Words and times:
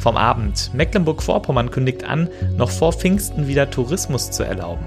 Vom 0.00 0.16
Abend. 0.16 0.72
Mecklenburg-Vorpommern 0.72 1.70
kündigt 1.70 2.04
an, 2.04 2.28
noch 2.56 2.70
vor 2.70 2.94
Pfingsten 2.94 3.46
wieder 3.46 3.70
Tourismus 3.70 4.30
zu 4.30 4.42
erlauben. 4.42 4.86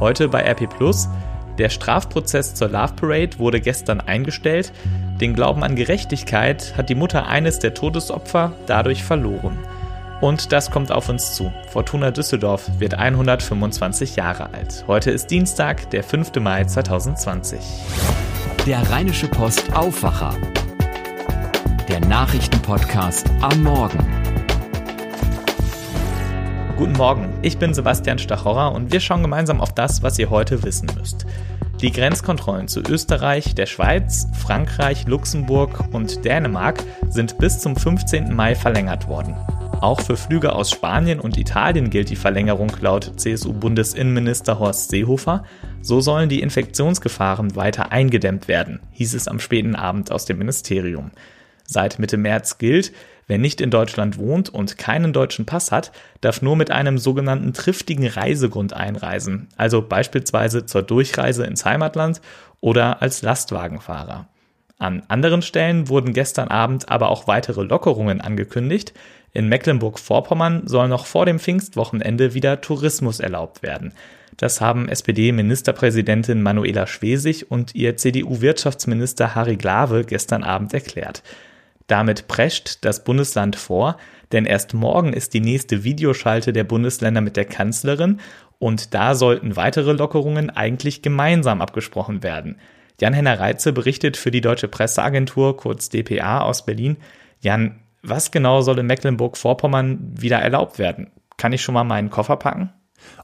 Heute 0.00 0.28
bei 0.28 0.42
RP 0.42 0.68
Plus. 0.68 1.08
Der 1.58 1.68
Strafprozess 1.68 2.54
zur 2.54 2.68
Love 2.68 2.94
Parade 2.94 3.38
wurde 3.38 3.60
gestern 3.60 4.00
eingestellt. 4.00 4.72
Den 5.20 5.34
Glauben 5.34 5.62
an 5.62 5.76
Gerechtigkeit 5.76 6.76
hat 6.76 6.88
die 6.88 6.94
Mutter 6.96 7.28
eines 7.28 7.60
der 7.60 7.74
Todesopfer 7.74 8.52
dadurch 8.66 9.04
verloren. 9.04 9.58
Und 10.20 10.52
das 10.52 10.70
kommt 10.70 10.90
auf 10.90 11.08
uns 11.08 11.34
zu. 11.34 11.52
Fortuna 11.68 12.10
Düsseldorf 12.10 12.68
wird 12.78 12.94
125 12.94 14.16
Jahre 14.16 14.52
alt. 14.52 14.84
Heute 14.88 15.12
ist 15.12 15.30
Dienstag, 15.30 15.90
der 15.90 16.02
5. 16.02 16.34
Mai 16.40 16.64
2020. 16.64 17.60
Der 18.66 18.90
Rheinische 18.90 19.28
Post 19.28 19.72
Aufwacher. 19.74 20.34
Der 21.88 22.00
Nachrichtenpodcast 22.00 23.30
am 23.40 23.62
Morgen. 23.62 24.19
Guten 26.80 26.94
Morgen, 26.94 27.28
ich 27.42 27.58
bin 27.58 27.74
Sebastian 27.74 28.18
Stachorra 28.18 28.68
und 28.68 28.90
wir 28.90 29.00
schauen 29.00 29.20
gemeinsam 29.20 29.60
auf 29.60 29.74
das, 29.74 30.02
was 30.02 30.18
ihr 30.18 30.30
heute 30.30 30.62
wissen 30.62 30.88
müsst. 30.98 31.26
Die 31.82 31.92
Grenzkontrollen 31.92 32.68
zu 32.68 32.80
Österreich, 32.80 33.54
der 33.54 33.66
Schweiz, 33.66 34.26
Frankreich, 34.32 35.06
Luxemburg 35.06 35.84
und 35.92 36.24
Dänemark 36.24 36.82
sind 37.10 37.36
bis 37.36 37.58
zum 37.60 37.76
15. 37.76 38.34
Mai 38.34 38.54
verlängert 38.54 39.08
worden. 39.08 39.36
Auch 39.82 40.00
für 40.00 40.16
Flüge 40.16 40.54
aus 40.54 40.70
Spanien 40.70 41.20
und 41.20 41.36
Italien 41.36 41.90
gilt 41.90 42.08
die 42.08 42.16
Verlängerung 42.16 42.72
laut 42.80 43.12
CSU-Bundesinnenminister 43.14 44.58
Horst 44.58 44.88
Seehofer. 44.88 45.44
So 45.82 46.00
sollen 46.00 46.30
die 46.30 46.40
Infektionsgefahren 46.40 47.56
weiter 47.56 47.92
eingedämmt 47.92 48.48
werden, 48.48 48.80
hieß 48.92 49.12
es 49.12 49.28
am 49.28 49.38
späten 49.38 49.74
Abend 49.76 50.10
aus 50.10 50.24
dem 50.24 50.38
Ministerium. 50.38 51.10
Seit 51.66 51.98
Mitte 51.98 52.16
März 52.16 52.56
gilt, 52.56 52.90
wer 53.30 53.38
nicht 53.38 53.60
in 53.60 53.70
Deutschland 53.70 54.18
wohnt 54.18 54.48
und 54.48 54.76
keinen 54.76 55.12
deutschen 55.12 55.46
Pass 55.46 55.70
hat, 55.70 55.92
darf 56.20 56.42
nur 56.42 56.56
mit 56.56 56.72
einem 56.72 56.98
sogenannten 56.98 57.52
triftigen 57.52 58.08
Reisegrund 58.08 58.72
einreisen, 58.72 59.46
also 59.56 59.82
beispielsweise 59.82 60.66
zur 60.66 60.82
Durchreise 60.82 61.44
ins 61.44 61.64
Heimatland 61.64 62.20
oder 62.60 63.00
als 63.02 63.22
Lastwagenfahrer. 63.22 64.26
An 64.78 65.04
anderen 65.06 65.42
Stellen 65.42 65.88
wurden 65.88 66.12
gestern 66.12 66.48
Abend 66.48 66.88
aber 66.88 67.08
auch 67.08 67.28
weitere 67.28 67.62
Lockerungen 67.62 68.20
angekündigt, 68.20 68.94
in 69.32 69.48
Mecklenburg-Vorpommern 69.48 70.66
soll 70.66 70.88
noch 70.88 71.06
vor 71.06 71.24
dem 71.24 71.38
Pfingstwochenende 71.38 72.34
wieder 72.34 72.60
Tourismus 72.60 73.20
erlaubt 73.20 73.62
werden. 73.62 73.92
Das 74.38 74.60
haben 74.60 74.88
SPD-Ministerpräsidentin 74.88 76.42
Manuela 76.42 76.88
Schwesig 76.88 77.48
und 77.48 77.76
ihr 77.76 77.96
CDU-Wirtschaftsminister 77.96 79.36
Harry 79.36 79.54
Glawe 79.54 80.02
gestern 80.04 80.42
Abend 80.42 80.74
erklärt. 80.74 81.22
Damit 81.90 82.28
prescht 82.28 82.84
das 82.84 83.02
Bundesland 83.02 83.56
vor, 83.56 83.96
denn 84.30 84.44
erst 84.44 84.74
morgen 84.74 85.12
ist 85.12 85.34
die 85.34 85.40
nächste 85.40 85.82
Videoschalte 85.82 86.52
der 86.52 86.62
Bundesländer 86.62 87.20
mit 87.20 87.36
der 87.36 87.46
Kanzlerin 87.46 88.20
und 88.60 88.94
da 88.94 89.16
sollten 89.16 89.56
weitere 89.56 89.90
Lockerungen 89.90 90.50
eigentlich 90.50 91.02
gemeinsam 91.02 91.60
abgesprochen 91.60 92.22
werden. 92.22 92.60
Jan-Henner 93.00 93.40
Reitze 93.40 93.72
berichtet 93.72 94.16
für 94.16 94.30
die 94.30 94.40
Deutsche 94.40 94.68
Presseagentur, 94.68 95.56
kurz 95.56 95.88
DPA 95.88 96.42
aus 96.42 96.64
Berlin. 96.64 96.96
Jan, 97.40 97.80
was 98.04 98.30
genau 98.30 98.60
soll 98.60 98.78
in 98.78 98.86
Mecklenburg-Vorpommern 98.86 99.98
wieder 100.16 100.38
erlaubt 100.38 100.78
werden? 100.78 101.10
Kann 101.38 101.52
ich 101.52 101.60
schon 101.60 101.74
mal 101.74 101.82
meinen 101.82 102.10
Koffer 102.10 102.36
packen? 102.36 102.72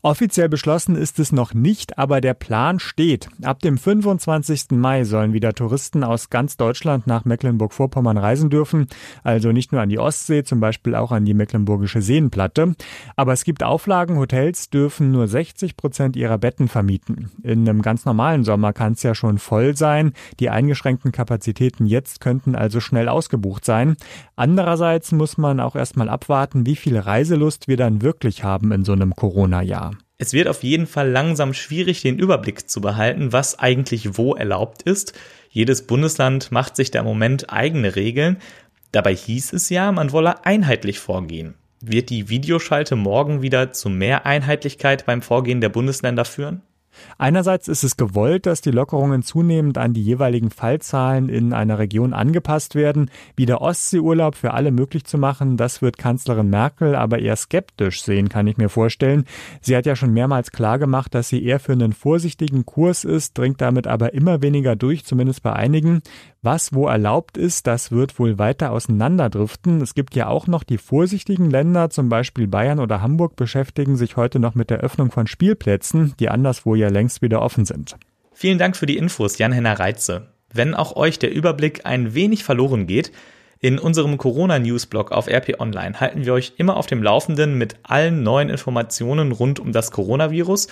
Offiziell 0.03 0.49
beschlossen 0.49 0.97
ist 0.97 1.19
es 1.19 1.33
noch 1.33 1.55
nicht, 1.55 1.99
aber 1.99 2.21
der 2.21 2.35
Plan 2.35 2.79
steht. 2.79 3.29
Ab 3.43 3.61
dem 3.61 3.79
25. 3.79 4.73
Mai 4.73 5.05
sollen 5.05 5.33
wieder 5.33 5.53
Touristen 5.53 6.05
aus 6.05 6.31
ganz 6.31 6.57
Deutschland 6.57 7.07
nach 7.07 7.25
Mecklenburg-Vorpommern 7.25 8.19
reisen 8.19 8.51
dürfen. 8.51 8.87
Also 9.25 9.53
nicht 9.53 9.73
nur 9.73 9.81
an 9.81 9.89
die 9.89 9.99
Ostsee, 9.99 10.45
zum 10.45 10.61
Beispiel 10.61 10.95
auch 10.95 11.13
an 11.13 11.25
die 11.25 11.35
Mecklenburgische 11.35 12.03
Seenplatte. 12.03 12.75
Aber 13.17 13.33
es 13.33 13.45
gibt 13.45 13.63
Auflagen, 13.63 14.19
Hotels 14.19 14.71
dürfen 14.71 15.11
nur 15.11 15.29
60 15.29 15.77
Prozent 15.77 16.17
ihrer 16.17 16.39
Betten 16.39 16.69
vermieten. 16.69 17.31
In 17.43 17.69
einem 17.69 17.83
ganz 17.83 18.05
normalen 18.05 18.45
Sommer 18.45 18.73
kann 18.73 18.93
es 18.93 19.03
ja 19.03 19.15
schon 19.15 19.39
voll 19.39 19.77
sein. 19.77 20.13
Die 20.41 20.51
eingeschränkten 20.51 21.13
Kapazitäten 21.13 21.87
jetzt 21.87 22.21
könnten 22.21 22.55
also 22.55 22.81
schnell 22.81 23.09
ausgebucht 23.09 23.65
sein. 23.65 23.97
Andererseits 24.37 25.13
muss 25.13 25.39
man 25.39 25.61
auch 25.61 25.77
erstmal 25.77 26.09
abwarten, 26.09 26.67
wie 26.67 26.77
viel 26.77 26.99
Reiselust 26.99 27.69
wir 27.69 27.77
dann 27.77 28.03
wirklich 28.03 28.45
haben 28.45 28.73
in 28.73 28.85
so 28.85 28.93
einem 28.93 29.15
Corona-Jahr. 29.67 29.99
Es 30.19 30.33
wird 30.33 30.49
auf 30.49 30.63
jeden 30.63 30.87
Fall 30.87 31.11
langsam 31.11 31.53
schwierig, 31.53 32.03
den 32.03 32.19
Überblick 32.19 32.71
zu 32.71 32.81
behalten, 32.81 33.33
was 33.33 33.59
eigentlich 33.59 34.17
wo 34.17 34.35
erlaubt 34.35 34.83
ist. 34.83 35.13
Jedes 35.51 35.87
Bundesland 35.87 36.51
macht 36.53 36.77
sich 36.77 36.91
da 36.91 37.01
im 37.01 37.05
Moment 37.05 37.53
eigene 37.53 37.97
Regeln. 37.97 38.39
Dabei 38.93 39.15
hieß 39.15 39.53
es 39.53 39.69
ja, 39.69 39.93
man 39.93 40.13
wolle 40.13 40.47
einheitlich 40.47 40.99
vorgehen. 40.99 41.55
Wird 41.81 42.09
die 42.09 42.31
Videoschalte 42.31 42.97
morgen 42.97 43.43
wieder 43.43 43.73
zu 43.73 43.91
mehr 43.91 44.25
Einheitlichkeit 44.25 45.05
beim 45.05 45.21
Vorgehen 45.21 45.61
der 45.61 45.69
Bundesländer 45.69 46.25
führen? 46.25 46.63
Einerseits 47.19 47.69
ist 47.69 47.85
es 47.85 47.97
gewollt, 47.97 48.47
dass 48.47 48.61
die 48.61 48.71
Lockerungen 48.71 49.23
zunehmend 49.23 49.79
an 49.79 49.95
die 49.95 50.03
jeweiligen 50.03 50.51
Fallzahlen 50.51 51.29
in 51.29 51.53
einer 51.53 51.79
Region 51.79 52.13
angepasst 52.13 52.75
werden. 52.75 53.11
Wieder 53.37 53.61
Ostseeurlaub 53.61 54.35
für 54.35 54.55
alle 54.55 54.71
möglich 54.71 55.05
zu 55.05 55.19
machen, 55.19 55.57
das 55.57 55.83
wird 55.83 55.99
Kanzlerin 55.99 56.51
Merkel 56.51 56.95
aber 56.95 57.19
eher 57.19 57.37
skeptisch 57.37 58.03
sehen, 58.03 58.29
kann 58.29 58.47
ich 58.47 58.57
mir 58.57 58.69
vorstellen. 58.69 59.25
Sie 59.61 59.77
hat 59.77 59.87
ja 59.87 59.97
schon 59.97 60.13
mehrmals 60.13 60.51
klargemacht, 60.51 61.15
dass 61.15 61.29
sie 61.29 61.45
eher 61.45 61.61
für 61.61 61.73
einen 61.73 61.93
vorsichtigen 61.93 62.67
Kurs 62.67 63.05
ist, 63.05 63.37
dringt 63.39 63.61
damit 63.61 63.87
aber 63.87 64.15
immer 64.15 64.43
weniger 64.43 64.77
durch, 64.77 65.05
zumindest 65.05 65.43
bei 65.43 65.53
einigen. 65.53 66.03
Was 66.47 66.73
wo 66.73 66.87
erlaubt 66.87 67.37
ist, 67.37 67.67
das 67.67 67.91
wird 67.91 68.21
wohl 68.21 68.39
weiter 68.39 68.71
auseinanderdriften. 68.71 69.81
Es 69.81 69.97
gibt 69.97 70.15
ja 70.15 70.29
auch 70.29 70.47
noch 70.47 70.63
die 70.63 70.79
vorsichtigen 70.79 71.51
Länder, 71.51 71.91
zum 71.91 72.09
Beispiel 72.09 72.47
Bayern 72.47 72.79
oder 72.79 73.03
Hamburg 73.03 73.35
beschäftigen 73.35 73.97
sich 73.97 74.17
heute 74.17 74.39
noch 74.39 74.55
mit 74.55 74.71
der 74.71 74.79
Öffnung 74.79 75.11
von 75.11 75.27
Spielplätzen, 75.27 76.15
die 76.21 76.29
anderswo 76.29 76.77
ja 76.77 76.89
längst 76.89 77.21
wieder 77.21 77.43
offen 77.43 77.65
sind. 77.65 77.97
Vielen 78.33 78.59
Dank 78.59 78.77
für 78.77 78.87
die 78.87 78.97
Infos, 78.97 79.39
Jan-Henner 79.39 79.81
Reitze. 79.81 80.29
Wenn 80.53 80.77
auch 80.77 80.95
euch 80.95 81.19
der 81.19 81.35
Überblick 81.35 81.85
ein 81.85 82.15
wenig 82.15 82.45
verloren 82.45 82.87
geht, 82.87 83.11
in 83.59 83.81
unserem 83.81 84.17
Corona-Newsblog 84.17 85.11
auf 85.11 85.27
RP 85.27 85.59
Online 85.59 85.99
halten 85.99 86.25
wir 86.25 86.35
euch 86.35 86.53
immer 86.59 86.77
auf 86.77 86.87
dem 86.87 87.03
Laufenden 87.03 87.59
mit 87.59 87.75
allen 87.83 88.23
neuen 88.23 88.51
Informationen 88.51 89.33
rund 89.33 89.59
um 89.59 89.73
das 89.73 89.91
Coronavirus 89.91 90.69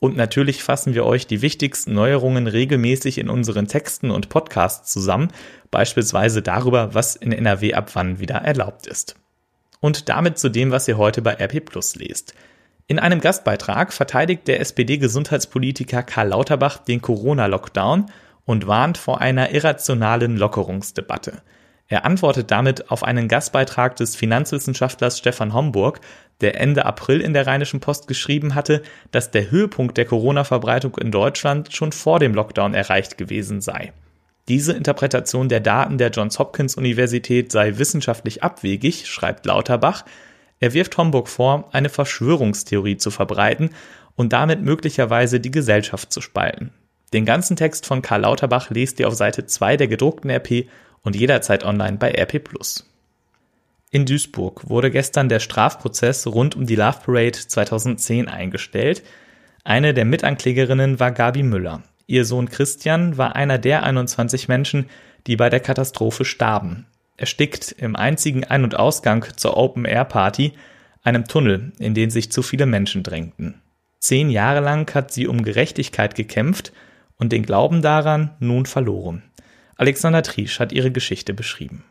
und 0.00 0.16
natürlich 0.16 0.62
fassen 0.62 0.94
wir 0.94 1.04
euch 1.04 1.26
die 1.26 1.42
wichtigsten 1.42 1.92
Neuerungen 1.92 2.46
regelmäßig 2.46 3.18
in 3.18 3.28
unseren 3.28 3.66
Texten 3.66 4.10
und 4.10 4.28
Podcasts 4.28 4.92
zusammen, 4.92 5.28
beispielsweise 5.70 6.40
darüber, 6.40 6.94
was 6.94 7.16
in 7.16 7.32
NRW 7.32 7.74
ab 7.74 7.90
wann 7.94 8.20
wieder 8.20 8.36
erlaubt 8.36 8.86
ist. 8.86 9.16
Und 9.80 10.08
damit 10.08 10.38
zu 10.38 10.48
dem, 10.48 10.70
was 10.70 10.86
ihr 10.86 10.98
heute 10.98 11.22
bei 11.22 11.32
RP 11.34 11.64
Plus 11.64 11.96
lest. 11.96 12.34
In 12.86 12.98
einem 12.98 13.20
Gastbeitrag 13.20 13.92
verteidigt 13.92 14.46
der 14.48 14.60
SPD-Gesundheitspolitiker 14.60 16.02
Karl 16.02 16.28
Lauterbach 16.28 16.78
den 16.78 17.02
Corona-Lockdown 17.02 18.06
und 18.44 18.66
warnt 18.66 18.98
vor 18.98 19.20
einer 19.20 19.50
irrationalen 19.50 20.36
Lockerungsdebatte. 20.36 21.42
Er 21.88 22.04
antwortet 22.04 22.50
damit 22.50 22.90
auf 22.90 23.02
einen 23.02 23.28
Gastbeitrag 23.28 23.96
des 23.96 24.14
Finanzwissenschaftlers 24.14 25.18
Stefan 25.18 25.54
Homburg, 25.54 26.00
der 26.42 26.60
Ende 26.60 26.84
April 26.84 27.20
in 27.20 27.32
der 27.32 27.46
Rheinischen 27.46 27.80
Post 27.80 28.06
geschrieben 28.06 28.54
hatte, 28.54 28.82
dass 29.10 29.30
der 29.30 29.50
Höhepunkt 29.50 29.96
der 29.96 30.04
Corona-Verbreitung 30.04 30.98
in 30.98 31.10
Deutschland 31.10 31.72
schon 31.72 31.92
vor 31.92 32.18
dem 32.18 32.34
Lockdown 32.34 32.74
erreicht 32.74 33.16
gewesen 33.16 33.62
sei. 33.62 33.92
Diese 34.48 34.72
Interpretation 34.74 35.48
der 35.48 35.60
Daten 35.60 35.98
der 35.98 36.10
Johns 36.10 36.38
Hopkins 36.38 36.76
Universität 36.76 37.52
sei 37.52 37.78
wissenschaftlich 37.78 38.42
abwegig, 38.42 39.06
schreibt 39.06 39.46
Lauterbach. 39.46 40.04
Er 40.60 40.74
wirft 40.74 40.96
Homburg 40.98 41.28
vor, 41.28 41.68
eine 41.72 41.88
Verschwörungstheorie 41.88 42.98
zu 42.98 43.10
verbreiten 43.10 43.70
und 44.14 44.32
damit 44.32 44.62
möglicherweise 44.62 45.40
die 45.40 45.50
Gesellschaft 45.50 46.12
zu 46.12 46.20
spalten. 46.20 46.72
Den 47.12 47.24
ganzen 47.24 47.56
Text 47.56 47.86
von 47.86 48.02
Karl 48.02 48.22
Lauterbach 48.22 48.70
lest 48.70 49.00
ihr 49.00 49.08
auf 49.08 49.14
Seite 49.14 49.46
2 49.46 49.76
der 49.76 49.88
gedruckten 49.88 50.30
RP 50.30 50.68
und 51.02 51.16
jederzeit 51.16 51.64
online 51.64 51.96
bei 51.96 52.10
RP+. 52.10 52.40
In 53.90 54.04
Duisburg 54.04 54.68
wurde 54.68 54.90
gestern 54.90 55.30
der 55.30 55.40
Strafprozess 55.40 56.26
rund 56.26 56.54
um 56.54 56.66
die 56.66 56.76
Love 56.76 56.98
Parade 57.04 57.32
2010 57.32 58.28
eingestellt. 58.28 59.02
Eine 59.64 59.94
der 59.94 60.04
Mitanklägerinnen 60.04 61.00
war 61.00 61.12
Gabi 61.12 61.42
Müller. 61.42 61.82
Ihr 62.06 62.26
Sohn 62.26 62.50
Christian 62.50 63.16
war 63.16 63.36
einer 63.36 63.58
der 63.58 63.84
21 63.84 64.48
Menschen, 64.48 64.90
die 65.26 65.36
bei 65.36 65.48
der 65.48 65.60
Katastrophe 65.60 66.26
starben. 66.26 66.86
Erstickt 67.16 67.72
im 67.72 67.96
einzigen 67.96 68.44
Ein- 68.44 68.64
und 68.64 68.78
Ausgang 68.78 69.26
zur 69.36 69.56
Open-Air-Party, 69.56 70.52
einem 71.02 71.26
Tunnel, 71.26 71.72
in 71.78 71.94
den 71.94 72.10
sich 72.10 72.30
zu 72.30 72.42
viele 72.42 72.66
Menschen 72.66 73.02
drängten. 73.02 73.62
Zehn 73.98 74.30
Jahre 74.30 74.60
lang 74.60 74.94
hat 74.94 75.12
sie 75.12 75.26
um 75.26 75.42
Gerechtigkeit 75.42 76.14
gekämpft 76.14 76.72
und 77.18 77.32
den 77.32 77.42
Glauben 77.42 77.82
daran 77.82 78.30
nun 78.40 78.66
verloren. 78.66 79.22
Alexander 79.76 80.22
Triesch 80.22 80.58
hat 80.60 80.72
ihre 80.72 80.90
Geschichte 80.90 81.34
beschrieben. 81.34 81.84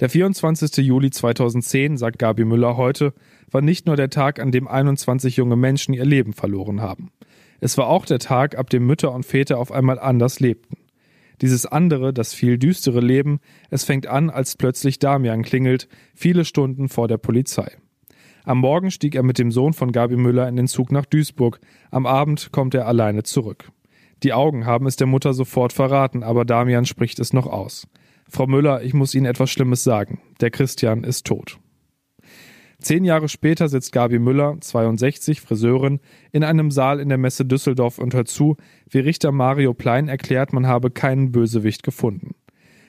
Der 0.00 0.08
24. 0.08 0.78
Juli 0.78 1.10
2010, 1.10 1.98
sagt 1.98 2.18
Gabi 2.18 2.44
Müller 2.44 2.76
heute, 2.76 3.12
war 3.50 3.60
nicht 3.60 3.86
nur 3.86 3.96
der 3.96 4.10
Tag, 4.10 4.40
an 4.40 4.50
dem 4.50 4.66
21 4.66 5.36
junge 5.36 5.56
Menschen 5.56 5.92
ihr 5.92 6.06
Leben 6.06 6.32
verloren 6.32 6.80
haben. 6.80 7.10
Es 7.60 7.76
war 7.76 7.88
auch 7.88 8.06
der 8.06 8.18
Tag, 8.18 8.56
ab 8.56 8.70
dem 8.70 8.86
Mütter 8.86 9.12
und 9.12 9.26
Väter 9.26 9.58
auf 9.58 9.70
einmal 9.70 9.98
anders 9.98 10.40
lebten. 10.40 10.78
Dieses 11.42 11.66
andere, 11.66 12.12
das 12.12 12.32
viel 12.32 12.56
düstere 12.56 13.00
Leben, 13.00 13.40
es 13.70 13.84
fängt 13.84 14.06
an, 14.06 14.30
als 14.30 14.56
plötzlich 14.56 14.98
Damian 14.98 15.42
klingelt, 15.42 15.88
viele 16.14 16.44
Stunden 16.44 16.88
vor 16.88 17.06
der 17.08 17.18
Polizei. 17.18 17.76
Am 18.44 18.58
Morgen 18.58 18.90
stieg 18.90 19.14
er 19.14 19.22
mit 19.22 19.38
dem 19.38 19.52
Sohn 19.52 19.72
von 19.72 19.92
Gabi 19.92 20.16
Müller 20.16 20.48
in 20.48 20.56
den 20.56 20.66
Zug 20.66 20.90
nach 20.90 21.06
Duisburg. 21.06 21.60
Am 21.90 22.06
Abend 22.06 22.50
kommt 22.50 22.74
er 22.74 22.88
alleine 22.88 23.22
zurück. 23.22 23.70
Die 24.22 24.32
Augen 24.32 24.66
haben 24.66 24.86
es 24.86 24.96
der 24.96 25.06
Mutter 25.06 25.34
sofort 25.34 25.72
verraten, 25.72 26.22
aber 26.22 26.44
Damian 26.44 26.86
spricht 26.86 27.18
es 27.18 27.32
noch 27.32 27.46
aus. 27.46 27.88
Frau 28.28 28.46
Müller, 28.46 28.82
ich 28.82 28.94
muss 28.94 29.14
Ihnen 29.14 29.26
etwas 29.26 29.50
Schlimmes 29.50 29.82
sagen. 29.84 30.20
Der 30.40 30.50
Christian 30.50 31.04
ist 31.04 31.26
tot. 31.26 31.58
Zehn 32.80 33.04
Jahre 33.04 33.28
später 33.28 33.68
sitzt 33.68 33.92
Gabi 33.92 34.18
Müller, 34.18 34.56
62, 34.60 35.40
Friseurin, 35.40 36.00
in 36.32 36.42
einem 36.42 36.70
Saal 36.70 36.98
in 36.98 37.08
der 37.08 37.18
Messe 37.18 37.44
Düsseldorf 37.44 37.98
und 37.98 38.14
hört 38.14 38.28
zu, 38.28 38.56
wie 38.90 38.98
Richter 38.98 39.30
Mario 39.30 39.72
Plein 39.72 40.08
erklärt, 40.08 40.52
man 40.52 40.66
habe 40.66 40.90
keinen 40.90 41.30
Bösewicht 41.30 41.82
gefunden. 41.82 42.34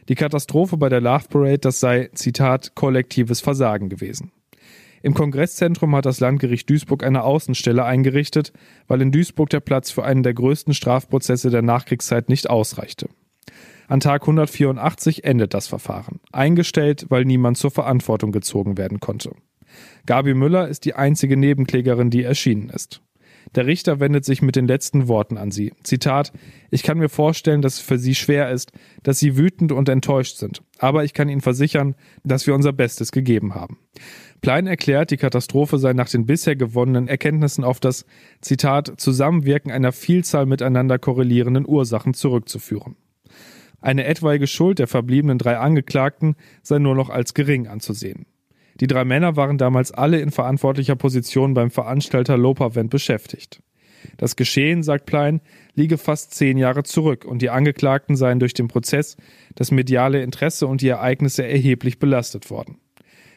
Die 0.09 0.15
Katastrophe 0.15 0.77
bei 0.77 0.89
der 0.89 1.01
Love 1.01 1.25
Parade, 1.29 1.59
das 1.59 1.79
sei, 1.79 2.09
Zitat, 2.13 2.73
kollektives 2.75 3.39
Versagen 3.39 3.89
gewesen. 3.89 4.31
Im 5.03 5.13
Kongresszentrum 5.13 5.93
hat 5.97 6.05
das 6.05 6.21
Landgericht 6.21 6.69
Duisburg 6.69 7.03
eine 7.03 7.23
Außenstelle 7.23 7.83
eingerichtet, 7.83 8.53
weil 8.87 9.01
in 9.01 9.11
Duisburg 9.11 9.49
der 9.49 9.59
Platz 9.59 9.91
für 9.91 10.05
einen 10.05 10.23
der 10.23 10.33
größten 10.33 10.73
Strafprozesse 10.73 11.49
der 11.49 11.61
Nachkriegszeit 11.61 12.29
nicht 12.29 12.49
ausreichte. 12.49 13.09
An 13.89 13.99
Tag 13.99 14.21
184 14.21 15.25
endet 15.25 15.53
das 15.53 15.67
Verfahren, 15.67 16.21
eingestellt, 16.31 17.07
weil 17.09 17.25
niemand 17.25 17.57
zur 17.57 17.69
Verantwortung 17.69 18.31
gezogen 18.31 18.77
werden 18.77 19.01
konnte. 19.01 19.31
Gabi 20.05 20.33
Müller 20.33 20.69
ist 20.69 20.85
die 20.85 20.93
einzige 20.93 21.35
Nebenklägerin, 21.35 22.09
die 22.09 22.23
erschienen 22.23 22.69
ist. 22.69 23.01
Der 23.55 23.67
Richter 23.67 23.99
wendet 23.99 24.25
sich 24.25 24.41
mit 24.41 24.55
den 24.55 24.67
letzten 24.67 25.07
Worten 25.07 25.37
an 25.37 25.51
sie. 25.51 25.73
Zitat, 25.83 26.33
ich 26.71 26.83
kann 26.83 26.97
mir 26.97 27.09
vorstellen, 27.09 27.61
dass 27.61 27.75
es 27.75 27.81
für 27.81 27.99
Sie 27.99 28.15
schwer 28.15 28.49
ist, 28.49 28.71
dass 29.03 29.19
Sie 29.19 29.37
wütend 29.37 29.71
und 29.71 29.89
enttäuscht 29.89 30.37
sind. 30.37 30.63
Aber 30.79 31.03
ich 31.03 31.13
kann 31.13 31.29
Ihnen 31.29 31.41
versichern, 31.41 31.95
dass 32.23 32.47
wir 32.47 32.55
unser 32.55 32.73
Bestes 32.73 33.11
gegeben 33.11 33.53
haben. 33.53 33.77
Plein 34.41 34.67
erklärt, 34.67 35.11
die 35.11 35.17
Katastrophe 35.17 35.77
sei 35.77 35.93
nach 35.93 36.09
den 36.09 36.25
bisher 36.25 36.55
gewonnenen 36.55 37.07
Erkenntnissen 37.07 37.63
auf 37.63 37.79
das, 37.79 38.05
Zitat, 38.41 38.93
Zusammenwirken 38.97 39.71
einer 39.71 39.91
Vielzahl 39.91 40.45
miteinander 40.45 40.99
korrelierenden 40.99 41.67
Ursachen 41.67 42.13
zurückzuführen. 42.13 42.95
Eine 43.79 44.05
etwaige 44.05 44.47
Schuld 44.47 44.79
der 44.79 44.87
verbliebenen 44.87 45.37
drei 45.37 45.57
Angeklagten 45.57 46.35
sei 46.61 46.79
nur 46.79 46.95
noch 46.95 47.09
als 47.09 47.33
gering 47.33 47.67
anzusehen. 47.67 48.25
Die 48.79 48.87
drei 48.87 49.05
Männer 49.05 49.35
waren 49.35 49.57
damals 49.57 49.91
alle 49.91 50.19
in 50.19 50.31
verantwortlicher 50.31 50.95
Position 50.95 51.53
beim 51.53 51.71
Veranstalter 51.71 52.37
Lopavent 52.37 52.89
beschäftigt. 52.89 53.61
Das 54.17 54.35
Geschehen, 54.35 54.83
sagt 54.83 55.05
Plein, 55.05 55.41
liege 55.75 55.97
fast 55.97 56.33
zehn 56.33 56.57
Jahre 56.57 56.83
zurück 56.83 57.25
und 57.25 57.41
die 57.41 57.49
Angeklagten 57.49 58.15
seien 58.15 58.39
durch 58.39 58.53
den 58.53 58.67
Prozess, 58.67 59.17
das 59.55 59.71
mediale 59.71 60.21
Interesse 60.21 60.67
und 60.67 60.81
die 60.81 60.89
Ereignisse 60.89 61.47
erheblich 61.47 61.99
belastet 61.99 62.49
worden. 62.49 62.79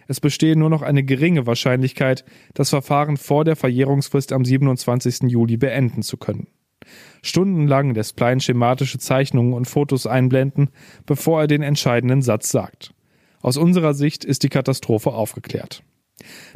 Es 0.08 0.20
bestehe 0.20 0.56
nur 0.56 0.70
noch 0.70 0.82
eine 0.82 1.02
geringe 1.02 1.46
Wahrscheinlichkeit, 1.46 2.24
das 2.54 2.70
Verfahren 2.70 3.16
vor 3.16 3.44
der 3.44 3.56
Verjährungsfrist 3.56 4.32
am 4.32 4.44
27. 4.44 5.22
Juli 5.30 5.56
beenden 5.56 6.02
zu 6.02 6.16
können. 6.16 6.48
Stundenlang 7.22 7.94
lässt 7.94 8.14
Plein 8.14 8.38
schematische 8.38 8.98
Zeichnungen 8.98 9.52
und 9.52 9.66
Fotos 9.66 10.06
einblenden, 10.06 10.70
bevor 11.06 11.40
er 11.40 11.46
den 11.48 11.62
entscheidenden 11.62 12.22
Satz 12.22 12.50
sagt. 12.50 12.94
Aus 13.42 13.56
unserer 13.56 13.94
Sicht 13.94 14.24
ist 14.24 14.42
die 14.42 14.48
Katastrophe 14.48 15.12
aufgeklärt. 15.12 15.82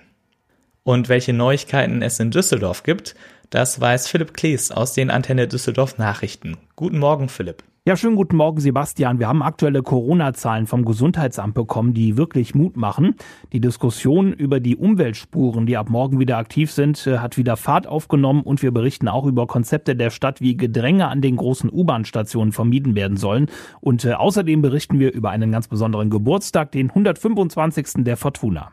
Und 0.84 1.10
welche 1.10 1.34
Neuigkeiten 1.34 2.00
es 2.00 2.18
in 2.18 2.30
Düsseldorf 2.30 2.82
gibt, 2.82 3.14
das 3.50 3.78
weiß 3.78 4.08
Philipp 4.08 4.32
Klees 4.32 4.70
aus 4.70 4.94
den 4.94 5.10
Antenne 5.10 5.48
Düsseldorf 5.48 5.98
Nachrichten. 5.98 6.56
Guten 6.76 6.98
Morgen, 6.98 7.28
Philipp. 7.28 7.62
Ja, 7.88 7.96
schönen 7.96 8.16
guten 8.16 8.36
Morgen, 8.36 8.60
Sebastian. 8.60 9.18
Wir 9.18 9.28
haben 9.28 9.42
aktuelle 9.42 9.82
Corona-Zahlen 9.82 10.66
vom 10.66 10.84
Gesundheitsamt 10.84 11.54
bekommen, 11.54 11.94
die 11.94 12.18
wirklich 12.18 12.54
Mut 12.54 12.76
machen. 12.76 13.14
Die 13.54 13.60
Diskussion 13.60 14.34
über 14.34 14.60
die 14.60 14.76
Umweltspuren, 14.76 15.64
die 15.64 15.78
ab 15.78 15.88
morgen 15.88 16.20
wieder 16.20 16.36
aktiv 16.36 16.70
sind, 16.70 17.06
äh, 17.06 17.16
hat 17.16 17.38
wieder 17.38 17.56
Fahrt 17.56 17.86
aufgenommen 17.86 18.42
und 18.42 18.62
wir 18.62 18.72
berichten 18.72 19.08
auch 19.08 19.24
über 19.24 19.46
Konzepte 19.46 19.96
der 19.96 20.10
Stadt, 20.10 20.42
wie 20.42 20.54
Gedränge 20.54 21.08
an 21.08 21.22
den 21.22 21.36
großen 21.36 21.70
U-Bahn-Stationen 21.72 22.52
vermieden 22.52 22.94
werden 22.94 23.16
sollen. 23.16 23.46
Und 23.80 24.04
äh, 24.04 24.12
außerdem 24.12 24.60
berichten 24.60 24.98
wir 24.98 25.14
über 25.14 25.30
einen 25.30 25.50
ganz 25.50 25.66
besonderen 25.66 26.10
Geburtstag, 26.10 26.72
den 26.72 26.90
125. 26.90 28.04
der 28.04 28.18
Fortuna. 28.18 28.70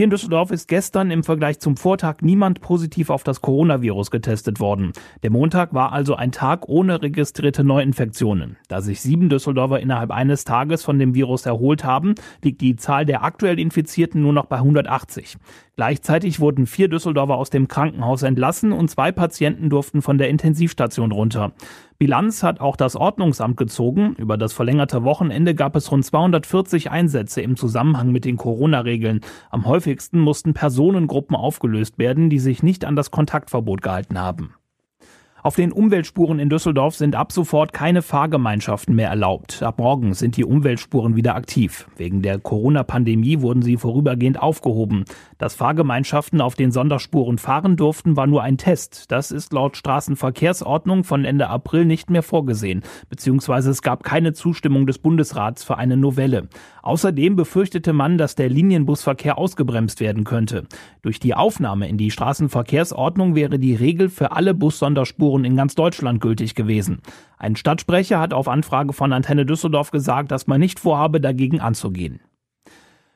Hier 0.00 0.04
in 0.04 0.10
Düsseldorf 0.10 0.50
ist 0.50 0.66
gestern 0.66 1.10
im 1.10 1.22
Vergleich 1.22 1.58
zum 1.58 1.76
Vortag 1.76 2.22
niemand 2.22 2.62
positiv 2.62 3.10
auf 3.10 3.22
das 3.22 3.42
Coronavirus 3.42 4.10
getestet 4.10 4.58
worden. 4.58 4.92
Der 5.22 5.28
Montag 5.30 5.74
war 5.74 5.92
also 5.92 6.14
ein 6.14 6.32
Tag 6.32 6.70
ohne 6.70 7.02
registrierte 7.02 7.64
Neuinfektionen. 7.64 8.56
Da 8.68 8.80
sich 8.80 9.02
sieben 9.02 9.28
Düsseldorfer 9.28 9.78
innerhalb 9.78 10.10
eines 10.10 10.44
Tages 10.44 10.82
von 10.82 10.98
dem 10.98 11.14
Virus 11.14 11.44
erholt 11.44 11.84
haben, 11.84 12.14
liegt 12.42 12.62
die 12.62 12.76
Zahl 12.76 13.04
der 13.04 13.22
aktuell 13.22 13.58
Infizierten 13.58 14.22
nur 14.22 14.32
noch 14.32 14.46
bei 14.46 14.56
180. 14.56 15.36
Gleichzeitig 15.76 16.40
wurden 16.40 16.66
vier 16.66 16.88
Düsseldorfer 16.88 17.34
aus 17.34 17.50
dem 17.50 17.68
Krankenhaus 17.68 18.22
entlassen 18.22 18.72
und 18.72 18.90
zwei 18.90 19.12
Patienten 19.12 19.68
durften 19.68 20.00
von 20.00 20.16
der 20.16 20.30
Intensivstation 20.30 21.12
runter. 21.12 21.52
Bilanz 22.00 22.42
hat 22.42 22.62
auch 22.62 22.76
das 22.76 22.96
Ordnungsamt 22.96 23.58
gezogen. 23.58 24.14
Über 24.14 24.38
das 24.38 24.54
verlängerte 24.54 25.04
Wochenende 25.04 25.54
gab 25.54 25.76
es 25.76 25.92
rund 25.92 26.02
240 26.02 26.90
Einsätze 26.90 27.42
im 27.42 27.56
Zusammenhang 27.56 28.10
mit 28.10 28.24
den 28.24 28.38
Corona-Regeln. 28.38 29.20
Am 29.50 29.66
häufigsten 29.66 30.18
mussten 30.18 30.54
Personengruppen 30.54 31.36
aufgelöst 31.36 31.98
werden, 31.98 32.30
die 32.30 32.38
sich 32.38 32.62
nicht 32.62 32.86
an 32.86 32.96
das 32.96 33.10
Kontaktverbot 33.10 33.82
gehalten 33.82 34.18
haben. 34.18 34.54
Auf 35.42 35.56
den 35.56 35.72
Umweltspuren 35.72 36.38
in 36.38 36.50
Düsseldorf 36.50 36.96
sind 36.96 37.16
ab 37.16 37.32
sofort 37.32 37.72
keine 37.72 38.02
Fahrgemeinschaften 38.02 38.94
mehr 38.94 39.08
erlaubt. 39.08 39.62
Ab 39.62 39.78
morgen 39.78 40.12
sind 40.12 40.36
die 40.36 40.44
Umweltspuren 40.44 41.16
wieder 41.16 41.34
aktiv. 41.34 41.88
Wegen 41.96 42.20
der 42.20 42.38
Corona-Pandemie 42.38 43.40
wurden 43.40 43.62
sie 43.62 43.78
vorübergehend 43.78 44.38
aufgehoben. 44.38 45.06
Dass 45.38 45.54
Fahrgemeinschaften 45.54 46.42
auf 46.42 46.56
den 46.56 46.72
Sonderspuren 46.72 47.38
fahren 47.38 47.76
durften, 47.76 48.16
war 48.16 48.26
nur 48.26 48.42
ein 48.42 48.58
Test. 48.58 49.10
Das 49.10 49.30
ist 49.30 49.54
laut 49.54 49.78
Straßenverkehrsordnung 49.78 51.04
von 51.04 51.24
Ende 51.24 51.48
April 51.48 51.86
nicht 51.86 52.10
mehr 52.10 52.22
vorgesehen, 52.22 52.82
beziehungsweise 53.08 53.70
es 53.70 53.80
gab 53.80 54.02
keine 54.02 54.34
Zustimmung 54.34 54.86
des 54.86 54.98
Bundesrats 54.98 55.64
für 55.64 55.78
eine 55.78 55.96
Novelle. 55.96 56.48
Außerdem 56.82 57.36
befürchtete 57.36 57.94
man, 57.94 58.18
dass 58.18 58.34
der 58.34 58.50
Linienbusverkehr 58.50 59.38
ausgebremst 59.38 60.00
werden 60.00 60.24
könnte. 60.24 60.66
Durch 61.00 61.18
die 61.18 61.34
Aufnahme 61.34 61.88
in 61.88 61.96
die 61.96 62.10
Straßenverkehrsordnung 62.10 63.34
wäre 63.34 63.58
die 63.58 63.74
Regel 63.74 64.10
für 64.10 64.32
alle 64.32 64.52
Bussonderspuren 64.52 65.29
Spuren 65.30 65.44
in 65.44 65.54
ganz 65.54 65.76
Deutschland 65.76 66.20
gültig 66.20 66.56
gewesen. 66.56 67.02
Ein 67.38 67.54
Stadtsprecher 67.54 68.18
hat 68.18 68.34
auf 68.34 68.48
Anfrage 68.48 68.92
von 68.92 69.12
Antenne 69.12 69.46
Düsseldorf 69.46 69.92
gesagt, 69.92 70.32
dass 70.32 70.48
man 70.48 70.58
nicht 70.58 70.80
vorhabe, 70.80 71.20
dagegen 71.20 71.60
anzugehen. 71.60 72.18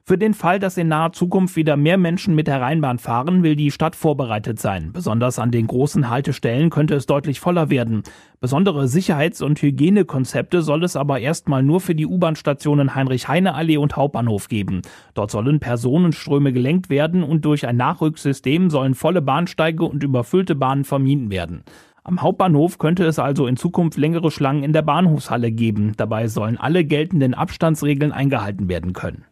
Für 0.06 0.18
den 0.18 0.34
Fall, 0.34 0.58
dass 0.58 0.76
in 0.76 0.88
naher 0.88 1.12
Zukunft 1.12 1.56
wieder 1.56 1.78
mehr 1.78 1.96
Menschen 1.96 2.34
mit 2.34 2.46
der 2.46 2.60
Rheinbahn 2.60 2.98
fahren, 2.98 3.42
will 3.42 3.56
die 3.56 3.70
Stadt 3.70 3.96
vorbereitet 3.96 4.60
sein. 4.60 4.92
Besonders 4.92 5.38
an 5.38 5.50
den 5.50 5.66
großen 5.66 6.10
Haltestellen 6.10 6.68
könnte 6.68 6.94
es 6.94 7.06
deutlich 7.06 7.40
voller 7.40 7.70
werden. 7.70 8.02
Besondere 8.38 8.86
Sicherheits- 8.86 9.40
und 9.40 9.60
Hygienekonzepte 9.62 10.60
soll 10.60 10.84
es 10.84 10.94
aber 10.94 11.20
erstmal 11.20 11.62
nur 11.62 11.80
für 11.80 11.94
die 11.94 12.06
U-Bahn-Stationen 12.06 12.94
Heinrich-Heine-Allee 12.94 13.78
und 13.78 13.96
Hauptbahnhof 13.96 14.48
geben. 14.48 14.82
Dort 15.14 15.30
sollen 15.30 15.58
Personenströme 15.58 16.52
gelenkt 16.52 16.90
werden 16.90 17.24
und 17.24 17.46
durch 17.46 17.66
ein 17.66 17.78
Nachrücksystem 17.78 18.68
sollen 18.68 18.94
volle 18.94 19.22
Bahnsteige 19.22 19.84
und 19.84 20.04
überfüllte 20.04 20.54
Bahnen 20.54 20.84
vermieden 20.84 21.30
werden. 21.30 21.64
Am 22.06 22.20
Hauptbahnhof 22.20 22.76
könnte 22.76 23.06
es 23.06 23.18
also 23.18 23.46
in 23.46 23.56
Zukunft 23.56 23.96
längere 23.96 24.30
Schlangen 24.30 24.62
in 24.62 24.74
der 24.74 24.82
Bahnhofshalle 24.82 25.50
geben. 25.50 25.94
Dabei 25.96 26.28
sollen 26.28 26.58
alle 26.58 26.84
geltenden 26.84 27.32
Abstandsregeln 27.32 28.12
eingehalten 28.12 28.68
werden 28.68 28.92
können. 28.92 29.24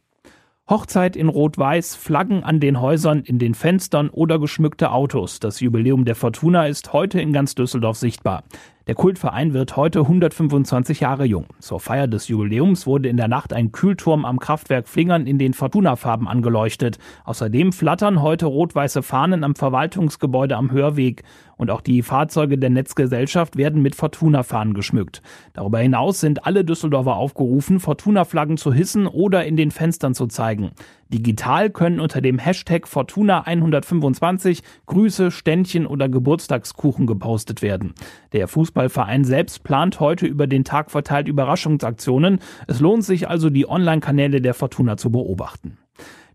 Hochzeit 0.71 1.15
in 1.15 1.29
Rot-Weiß, 1.29 1.97
Flaggen 1.97 2.43
an 2.43 2.61
den 2.61 2.81
Häusern, 2.81 3.21
in 3.21 3.39
den 3.39 3.53
Fenstern 3.53 4.09
oder 4.09 4.39
geschmückte 4.39 4.91
Autos. 4.91 5.39
Das 5.39 5.61
Jubiläum 5.61 6.07
der 6.07 6.15
Fortuna 6.15 6.67
ist 6.67 6.95
heute 6.95 7.21
in 7.21 7.35
ganz 7.35 7.55
Düsseldorf 7.55 7.99
sichtbar. 7.99 8.45
Der 8.89 8.97
Kultverein 8.97 9.53
wird 9.53 9.77
heute 9.77 10.01
125 10.01 10.99
Jahre 10.99 11.25
jung. 11.25 11.47
Zur 11.61 11.79
Feier 11.79 12.09
des 12.09 12.27
Jubiläums 12.27 12.85
wurde 12.85 13.09
in 13.09 13.17
der 13.17 13.29
Nacht 13.29 13.53
ein 13.53 13.71
Kühlturm 13.71 14.25
am 14.25 14.41
Kraftwerk 14.41 14.89
Flingern 14.89 15.29
in 15.29 15.39
den 15.39 15.55
Fortuna-Farben 15.55 16.27
angeleuchtet. 16.27 16.99
Außerdem 17.25 17.73
flattern 17.73 18.23
heute 18.23 18.47
rot-weiße 18.47 19.05
Fahnen 19.05 19.45
am 19.45 19.55
Verwaltungsgebäude 19.55 20.57
am 20.57 20.73
Hörweg. 20.73 21.23
Und 21.57 21.71
auch 21.71 21.81
die 21.81 22.03
Fahrzeuge 22.03 22.59
der 22.59 22.71
Netzgesellschaft 22.71 23.57
werden 23.57 23.83
mit 23.83 23.95
Fortuna-Fahnen 23.95 24.75
geschmückt. 24.75 25.23
Darüber 25.53 25.79
hinaus 25.79 26.19
sind 26.19 26.45
alle 26.45 26.65
Düsseldorfer 26.65 27.15
aufgerufen, 27.15 27.79
Fortuna-Flaggen 27.79 28.57
zu 28.57 28.73
hissen 28.73 29.07
oder 29.07 29.45
in 29.45 29.57
den 29.57 29.71
Fenstern 29.71 30.15
zu 30.15 30.27
zeigen. 30.27 30.73
Digital 31.13 31.71
können 31.71 32.01
unter 32.01 32.21
dem 32.21 32.39
Hashtag 32.39 32.87
Fortuna125 32.87 34.63
Grüße, 34.87 35.31
Ständchen 35.31 35.87
oder 35.87 36.09
Geburtstagskuchen 36.09 37.07
gepostet 37.07 37.61
werden. 37.61 37.93
Der 38.33 38.49
Fußballverein 38.73 39.25
selbst 39.25 39.65
plant 39.65 40.01
heute 40.01 40.27
über 40.27 40.47
den 40.47 40.65
Tag 40.65 40.91
verteilt 40.91 41.29
Überraschungsaktionen. 41.29 42.41
Es 42.67 42.81
lohnt 42.81 43.05
sich 43.05 43.29
also, 43.29 43.51
die 43.51 43.69
Online-Kanäle 43.69 44.41
der 44.41 44.55
Fortuna 44.55 44.97
zu 44.97 45.11
beobachten. 45.11 45.77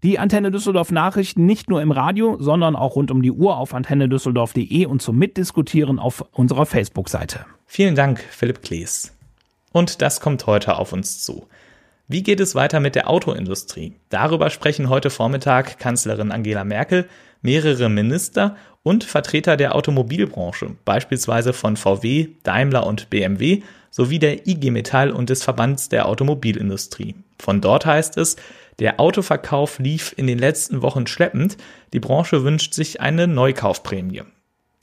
Die 0.03 0.20
Antenne 0.20 0.51
Düsseldorf 0.51 0.91
Nachrichten 0.91 1.48
nicht 1.48 1.67
nur 1.67 1.82
im 1.82 1.91
Radio, 1.91 2.38
sondern 2.39 2.75
auch 2.75 2.96
rund 2.96 3.10
um 3.10 3.24
die 3.24 3.32
Uhr 3.32 3.58
auf 3.58 3.74
antennedüsseldorf.de 3.74 4.86
und 4.86 5.01
zum 5.01 5.17
Mitdiskutieren 5.17 5.98
auf 5.98 6.24
unserer 6.32 6.67
Facebook-Seite. 6.67 7.48
Vielen 7.65 7.96
Dank, 7.96 8.20
Philipp 8.20 8.62
Klees. 8.62 9.17
Und 9.72 10.03
das 10.03 10.22
kommt 10.22 10.46
heute 10.46 10.77
auf 10.77 10.94
uns 10.94 11.24
zu. 11.24 11.48
Wie 12.08 12.22
geht 12.22 12.39
es 12.39 12.53
weiter 12.53 12.79
mit 12.79 12.94
der 12.94 13.10
Autoindustrie? 13.10 13.96
Darüber 14.10 14.51
sprechen 14.51 14.89
heute 14.89 15.10
Vormittag 15.10 15.79
Kanzlerin 15.79 16.32
Angela 16.32 16.63
Merkel, 16.63 17.10
mehrere 17.41 17.89
Minister 17.89 18.56
und 18.88 19.03
Vertreter 19.03 19.58
der 19.58 19.75
Automobilbranche, 19.75 20.77
beispielsweise 20.86 21.51
von 21.51 21.75
VW, 21.75 22.29
Daimler 22.44 22.88
und 22.88 23.10
BMW 23.10 23.63
sowie 23.89 24.17
der 24.17 24.48
IG 24.48 24.72
Metall 24.72 25.12
und 25.12 25.29
des 25.29 25.44
Verbands 25.44 25.89
der 25.89 26.08
Automobilindustrie. 26.08 27.15
Von 27.38 27.60
dort 27.60 27.86
heißt 27.86 28.17
es, 28.17 28.38
der 28.79 29.01
Autoverkauf 29.01 29.79
lief 29.79 30.13
in 30.15 30.25
den 30.25 30.39
letzten 30.39 30.82
Wochen 30.82 31.06
schleppend, 31.06 31.58
die 31.91 32.00
Branche 32.00 32.46
wünscht 32.46 32.74
sich 32.74 33.01
eine 33.01 33.27
Neukaufprämie. 33.27 34.22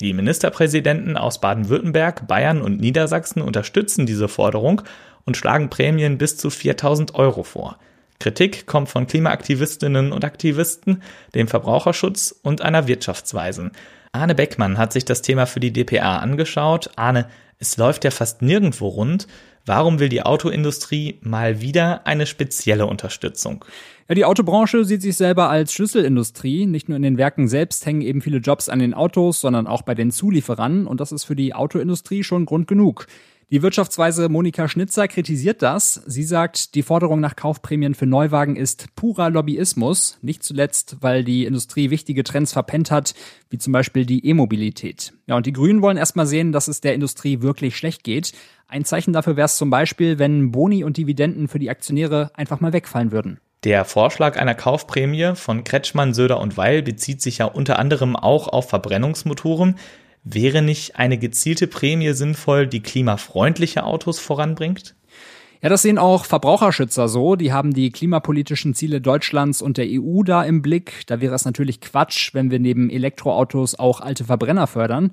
Die 0.00 0.12
Ministerpräsidenten 0.12 1.16
aus 1.16 1.40
Baden-Württemberg, 1.40 2.28
Bayern 2.28 2.60
und 2.60 2.78
Niedersachsen 2.78 3.40
unterstützen 3.40 4.04
diese 4.04 4.28
Forderung 4.28 4.82
und 5.24 5.38
schlagen 5.38 5.70
Prämien 5.70 6.18
bis 6.18 6.36
zu 6.36 6.50
4000 6.50 7.14
Euro 7.14 7.42
vor. 7.42 7.78
Kritik 8.20 8.66
kommt 8.66 8.88
von 8.88 9.06
Klimaaktivistinnen 9.06 10.12
und 10.12 10.24
Aktivisten, 10.24 11.02
dem 11.34 11.48
Verbraucherschutz 11.48 12.34
und 12.42 12.62
einer 12.62 12.86
Wirtschaftsweisen. 12.86 13.72
Arne 14.12 14.34
Beckmann 14.34 14.78
hat 14.78 14.92
sich 14.92 15.04
das 15.04 15.22
Thema 15.22 15.46
für 15.46 15.60
die 15.60 15.72
DPA 15.72 16.18
angeschaut. 16.18 16.90
Arne, 16.96 17.28
es 17.58 17.76
läuft 17.76 18.04
ja 18.04 18.10
fast 18.10 18.42
nirgendwo 18.42 18.88
rund. 18.88 19.26
Warum 19.66 19.98
will 19.98 20.10
die 20.10 20.22
Autoindustrie 20.22 21.18
mal 21.22 21.62
wieder 21.62 22.06
eine 22.06 22.26
spezielle 22.26 22.86
Unterstützung? 22.86 23.64
Ja, 24.08 24.14
die 24.14 24.26
Autobranche 24.26 24.84
sieht 24.84 25.00
sich 25.00 25.16
selber 25.16 25.48
als 25.48 25.72
Schlüsselindustrie. 25.72 26.66
Nicht 26.66 26.90
nur 26.90 26.96
in 26.96 27.02
den 27.02 27.16
Werken 27.16 27.48
selbst 27.48 27.86
hängen 27.86 28.02
eben 28.02 28.20
viele 28.20 28.38
Jobs 28.38 28.68
an 28.68 28.78
den 28.78 28.92
Autos, 28.92 29.40
sondern 29.40 29.66
auch 29.66 29.80
bei 29.80 29.94
den 29.94 30.10
Zulieferern. 30.10 30.86
Und 30.86 31.00
das 31.00 31.12
ist 31.12 31.24
für 31.24 31.34
die 31.34 31.54
Autoindustrie 31.54 32.22
schon 32.22 32.44
Grund 32.44 32.68
genug. 32.68 33.06
Die 33.50 33.62
Wirtschaftsweise 33.62 34.30
Monika 34.30 34.68
Schnitzer 34.68 35.06
kritisiert 35.06 35.60
das. 35.60 36.02
Sie 36.06 36.22
sagt, 36.22 36.74
die 36.74 36.82
Forderung 36.82 37.20
nach 37.20 37.36
Kaufprämien 37.36 37.94
für 37.94 38.06
Neuwagen 38.06 38.56
ist 38.56 38.94
purer 38.96 39.28
Lobbyismus, 39.28 40.18
nicht 40.22 40.42
zuletzt, 40.42 40.96
weil 41.00 41.24
die 41.24 41.44
Industrie 41.44 41.90
wichtige 41.90 42.24
Trends 42.24 42.54
verpennt 42.54 42.90
hat, 42.90 43.14
wie 43.50 43.58
zum 43.58 43.72
Beispiel 43.72 44.06
die 44.06 44.26
E-Mobilität. 44.26 45.12
Ja, 45.26 45.36
und 45.36 45.44
die 45.44 45.52
Grünen 45.52 45.82
wollen 45.82 45.98
erstmal 45.98 46.26
sehen, 46.26 46.52
dass 46.52 46.68
es 46.68 46.80
der 46.80 46.94
Industrie 46.94 47.42
wirklich 47.42 47.76
schlecht 47.76 48.02
geht. 48.02 48.32
Ein 48.66 48.86
Zeichen 48.86 49.12
dafür 49.12 49.36
wäre 49.36 49.46
es 49.46 49.56
zum 49.56 49.68
Beispiel, 49.68 50.18
wenn 50.18 50.50
Boni 50.50 50.82
und 50.82 50.96
Dividenden 50.96 51.48
für 51.48 51.58
die 51.58 51.70
Aktionäre 51.70 52.30
einfach 52.34 52.60
mal 52.60 52.72
wegfallen 52.72 53.12
würden. 53.12 53.40
Der 53.64 53.84
Vorschlag 53.84 54.38
einer 54.38 54.54
Kaufprämie 54.54 55.32
von 55.36 55.64
Kretschmann, 55.64 56.12
Söder 56.12 56.40
und 56.40 56.56
Weil 56.56 56.82
bezieht 56.82 57.22
sich 57.22 57.38
ja 57.38 57.46
unter 57.46 57.78
anderem 57.78 58.16
auch 58.16 58.48
auf 58.48 58.68
Verbrennungsmotoren. 58.68 59.76
Wäre 60.24 60.62
nicht 60.62 60.96
eine 60.96 61.18
gezielte 61.18 61.66
Prämie 61.66 62.14
sinnvoll, 62.14 62.66
die 62.66 62.80
klimafreundliche 62.80 63.84
Autos 63.84 64.18
voranbringt? 64.18 64.94
Ja, 65.60 65.68
das 65.68 65.82
sehen 65.82 65.98
auch 65.98 66.24
Verbraucherschützer 66.24 67.08
so. 67.08 67.36
Die 67.36 67.52
haben 67.52 67.72
die 67.74 67.90
klimapolitischen 67.90 68.74
Ziele 68.74 69.02
Deutschlands 69.02 69.60
und 69.60 69.76
der 69.76 69.86
EU 69.88 70.22
da 70.22 70.42
im 70.42 70.62
Blick. 70.62 71.06
Da 71.06 71.20
wäre 71.20 71.34
es 71.34 71.44
natürlich 71.44 71.80
Quatsch, 71.80 72.32
wenn 72.32 72.50
wir 72.50 72.58
neben 72.58 72.88
Elektroautos 72.90 73.78
auch 73.78 74.00
alte 74.00 74.24
Verbrenner 74.24 74.66
fördern. 74.66 75.10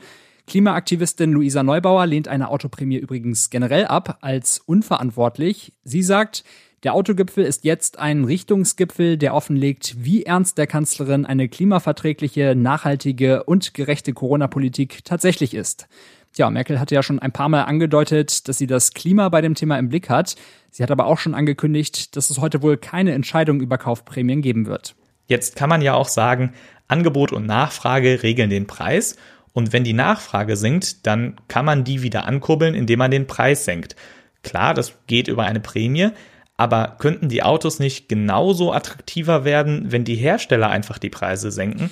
Klimaaktivistin 0.48 1.32
Luisa 1.32 1.64
Neubauer 1.64 2.06
lehnt 2.06 2.28
eine 2.28 2.50
Autoprämie 2.50 2.98
übrigens 2.98 3.50
generell 3.50 3.86
ab 3.86 4.18
als 4.22 4.60
unverantwortlich. 4.60 5.74
Sie 5.84 6.04
sagt, 6.04 6.44
der 6.84 6.96
Autogipfel 6.96 7.44
ist 7.44 7.64
jetzt 7.64 8.00
ein 8.00 8.24
Richtungsgipfel, 8.24 9.18
der 9.18 9.36
offenlegt, 9.36 9.96
wie 10.00 10.24
ernst 10.24 10.58
der 10.58 10.66
Kanzlerin 10.66 11.26
eine 11.28 11.48
klimaverträgliche, 11.48 12.56
nachhaltige 12.56 13.44
und 13.44 13.76
gerechte 13.76 14.14
Corona-Politik 14.14 15.06
tatsächlich 15.06 15.54
ist. 15.54 15.88
Tja, 16.34 16.50
Merkel 16.50 16.80
hatte 16.80 16.96
ja 16.96 17.04
schon 17.04 17.20
ein 17.20 17.34
paar 17.34 17.50
Mal 17.50 17.64
angedeutet, 17.64 18.48
dass 18.48 18.58
sie 18.58 18.66
das 18.66 18.94
Klima 18.94 19.30
bei 19.30 19.42
dem 19.42 19.54
Thema 19.54 19.78
im 19.78 19.90
Blick 19.90 20.10
hat. 20.10 20.36
Sie 20.72 20.82
hat 20.82 20.90
aber 20.90 21.06
auch 21.06 21.20
schon 21.20 21.36
angekündigt, 21.36 22.16
dass 22.16 22.30
es 22.30 22.40
heute 22.40 22.62
wohl 22.62 22.78
keine 22.78 23.12
Entscheidung 23.12 23.62
über 23.62 23.78
Kaufprämien 23.78 24.42
geben 24.42 24.66
wird. 24.66 24.96
Jetzt 25.28 25.56
kann 25.56 25.70
man 25.70 25.82
ja 25.82 25.94
auch 25.94 26.08
sagen, 26.08 26.54
Angebot 26.88 27.32
und 27.32 27.46
Nachfrage 27.46 28.24
regeln 28.24 28.50
den 28.50 28.66
Preis. 28.66 29.18
Und 29.54 29.72
wenn 29.74 29.84
die 29.84 29.94
Nachfrage 29.94 30.56
sinkt, 30.56 31.06
dann 31.06 31.36
kann 31.48 31.66
man 31.66 31.84
die 31.84 32.02
wieder 32.02 32.26
ankurbeln, 32.26 32.74
indem 32.74 33.00
man 33.00 33.12
den 33.12 33.28
Preis 33.28 33.66
senkt. 33.66 33.96
Klar, 34.44 34.74
das 34.74 34.98
geht 35.08 35.28
über 35.28 35.44
eine 35.44 35.60
Prämie, 35.60 36.10
aber 36.62 36.96
könnten 37.00 37.28
die 37.28 37.42
Autos 37.42 37.80
nicht 37.80 38.08
genauso 38.08 38.72
attraktiver 38.72 39.44
werden, 39.46 39.92
wenn 39.92 40.04
die 40.04 40.14
Hersteller 40.14 40.70
einfach 40.70 41.00
die 41.00 41.10
Preise 41.10 41.52
senken? 41.52 41.90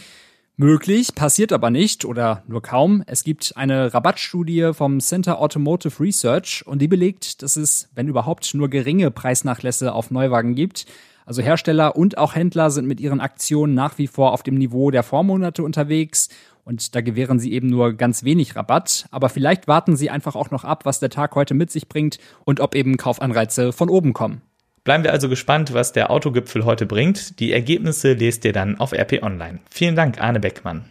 Möglich, 0.57 1.15
passiert 1.15 1.51
aber 1.53 1.71
nicht 1.71 2.05
oder 2.05 2.43
nur 2.47 2.61
kaum. 2.61 3.01
Es 3.07 3.23
gibt 3.23 3.53
eine 3.55 3.91
Rabattstudie 3.95 4.71
vom 4.73 4.99
Center 4.99 5.39
Automotive 5.39 5.99
Research 5.99 6.63
und 6.67 6.83
die 6.83 6.87
belegt, 6.87 7.41
dass 7.41 7.55
es, 7.55 7.89
wenn 7.95 8.07
überhaupt, 8.07 8.53
nur 8.53 8.69
geringe 8.69 9.09
Preisnachlässe 9.09 9.91
auf 9.91 10.11
Neuwagen 10.11 10.53
gibt. 10.53 10.85
Also 11.25 11.41
Hersteller 11.41 11.95
und 11.95 12.19
auch 12.19 12.35
Händler 12.35 12.69
sind 12.69 12.87
mit 12.87 12.99
ihren 12.99 13.21
Aktionen 13.21 13.73
nach 13.73 13.97
wie 13.97 14.07
vor 14.07 14.33
auf 14.33 14.43
dem 14.43 14.55
Niveau 14.55 14.91
der 14.91 15.01
Vormonate 15.01 15.63
unterwegs 15.63 16.29
und 16.69 16.93
da 16.93 17.01
gewähren 17.01 17.39
sie 17.39 17.51
eben 17.53 17.67
nur 17.67 17.93
ganz 17.93 18.23
wenig 18.23 18.55
Rabatt. 18.55 19.07
Aber 19.09 19.29
vielleicht 19.29 19.67
warten 19.67 19.95
sie 19.95 20.11
einfach 20.11 20.35
auch 20.35 20.51
noch 20.51 20.65
ab, 20.65 20.85
was 20.85 20.99
der 20.99 21.09
Tag 21.09 21.33
heute 21.33 21.55
mit 21.55 21.71
sich 21.71 21.89
bringt 21.89 22.19
und 22.45 22.59
ob 22.59 22.75
eben 22.75 22.95
Kaufanreize 22.95 23.73
von 23.73 23.89
oben 23.89 24.13
kommen. 24.13 24.43
Bleiben 24.89 25.03
wir 25.03 25.11
also 25.11 25.29
gespannt, 25.29 25.71
was 25.75 25.93
der 25.93 26.09
Autogipfel 26.09 26.65
heute 26.65 26.87
bringt. 26.87 27.39
Die 27.39 27.53
Ergebnisse 27.53 28.13
lest 28.13 28.43
ihr 28.43 28.53
dann 28.53 28.79
auf 28.79 28.91
RP 28.91 29.21
Online. 29.21 29.59
Vielen 29.69 29.95
Dank, 29.95 30.19
Arne 30.19 30.39
Beckmann. 30.39 30.85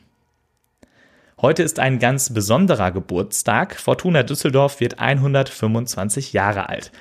Heute 1.43 1.64
ist 1.64 1.81
ein 1.81 1.99
ganz 1.99 2.33
besonderer 2.33 2.93
Geburtstag. 2.93 3.75
Fortuna 3.75 4.23
Düsseldorf 4.23 4.78
wird 4.78 5.00
125 5.00 6.33
Jahre 6.33 6.69
alt. 6.69 6.93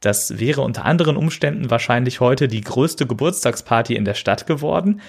Das 0.00 0.38
wäre 0.38 0.60
unter 0.60 0.84
anderen 0.84 1.16
Umständen 1.16 1.70
wahrscheinlich 1.70 2.20
heute 2.20 2.46
die 2.46 2.60
größte 2.60 3.06
Geburtstagsparty 3.06 3.96
in 3.96 4.04
der 4.04 4.12
Stadt 4.12 4.46
geworden. 4.46 5.00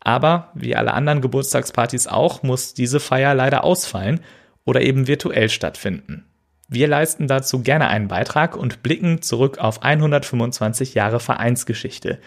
Aber 0.00 0.50
wie 0.52 0.76
alle 0.76 0.92
anderen 0.92 1.22
Geburtstagspartys 1.22 2.06
auch, 2.06 2.42
muss 2.42 2.74
diese 2.74 3.00
Feier 3.00 3.34
leider 3.34 3.64
ausfallen 3.64 4.20
oder 4.66 4.82
eben 4.82 5.06
virtuell 5.06 5.48
stattfinden. 5.48 6.26
Wir 6.72 6.88
leisten 6.88 7.28
dazu 7.28 7.62
gerne 7.62 7.88
einen 7.88 8.08
Beitrag 8.08 8.56
und 8.56 8.82
blicken 8.82 9.20
zurück 9.20 9.58
auf 9.58 9.82
125 9.82 10.94
Jahre 10.94 11.20
Vereinsgeschichte. 11.20 12.18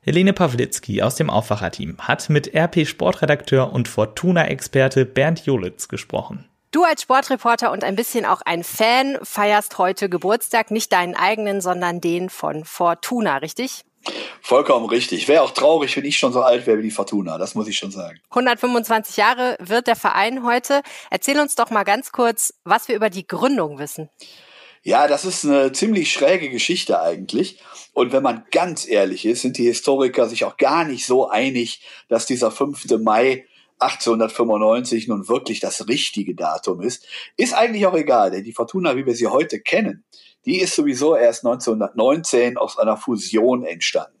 Helene 0.00 0.32
Pawlitzki 0.32 1.02
aus 1.02 1.16
dem 1.16 1.28
Aufwacherteam 1.28 1.98
hat 1.98 2.30
mit 2.30 2.54
RP 2.54 2.86
Sportredakteur 2.88 3.74
und 3.74 3.86
Fortuna-Experte 3.86 5.04
Bernd 5.04 5.44
Jolitz 5.44 5.88
gesprochen. 5.88 6.46
Du 6.70 6.82
als 6.82 7.02
Sportreporter 7.02 7.72
und 7.72 7.84
ein 7.84 7.94
bisschen 7.94 8.24
auch 8.24 8.40
ein 8.46 8.64
Fan 8.64 9.18
feierst 9.22 9.76
heute 9.76 10.08
Geburtstag, 10.08 10.70
nicht 10.70 10.90
deinen 10.90 11.14
eigenen, 11.14 11.60
sondern 11.60 12.00
den 12.00 12.30
von 12.30 12.64
Fortuna, 12.64 13.36
richtig? 13.36 13.84
Vollkommen 14.42 14.86
richtig. 14.86 15.28
Wäre 15.28 15.42
auch 15.42 15.52
traurig, 15.52 15.96
wenn 15.96 16.04
ich 16.04 16.18
schon 16.18 16.32
so 16.32 16.42
alt 16.42 16.66
wäre 16.66 16.78
wie 16.78 16.82
die 16.82 16.90
Fortuna, 16.90 17.38
das 17.38 17.54
muss 17.54 17.68
ich 17.68 17.78
schon 17.78 17.90
sagen. 17.90 18.20
125 18.30 19.16
Jahre 19.16 19.56
wird 19.58 19.86
der 19.86 19.96
Verein 19.96 20.44
heute. 20.44 20.82
Erzähl 21.10 21.38
uns 21.40 21.54
doch 21.54 21.70
mal 21.70 21.84
ganz 21.84 22.12
kurz, 22.12 22.54
was 22.64 22.88
wir 22.88 22.96
über 22.96 23.10
die 23.10 23.26
Gründung 23.26 23.78
wissen. 23.78 24.10
Ja, 24.82 25.08
das 25.08 25.24
ist 25.24 25.46
eine 25.46 25.72
ziemlich 25.72 26.12
schräge 26.12 26.50
Geschichte 26.50 27.00
eigentlich. 27.00 27.58
Und 27.94 28.12
wenn 28.12 28.22
man 28.22 28.44
ganz 28.50 28.86
ehrlich 28.86 29.24
ist, 29.24 29.40
sind 29.40 29.56
die 29.56 29.64
Historiker 29.64 30.28
sich 30.28 30.44
auch 30.44 30.58
gar 30.58 30.84
nicht 30.84 31.06
so 31.06 31.28
einig, 31.28 31.80
dass 32.08 32.26
dieser 32.26 32.50
5. 32.50 32.98
Mai 32.98 33.46
1895 33.84 35.08
nun 35.08 35.28
wirklich 35.28 35.60
das 35.60 35.88
richtige 35.88 36.34
Datum 36.34 36.80
ist, 36.80 37.06
ist 37.36 37.54
eigentlich 37.54 37.86
auch 37.86 37.94
egal, 37.94 38.30
denn 38.30 38.44
die 38.44 38.52
Fortuna, 38.52 38.96
wie 38.96 39.06
wir 39.06 39.14
sie 39.14 39.26
heute 39.26 39.60
kennen, 39.60 40.04
die 40.44 40.60
ist 40.60 40.74
sowieso 40.74 41.16
erst 41.16 41.44
1919 41.44 42.58
aus 42.58 42.78
einer 42.78 42.96
Fusion 42.96 43.64
entstanden. 43.64 44.18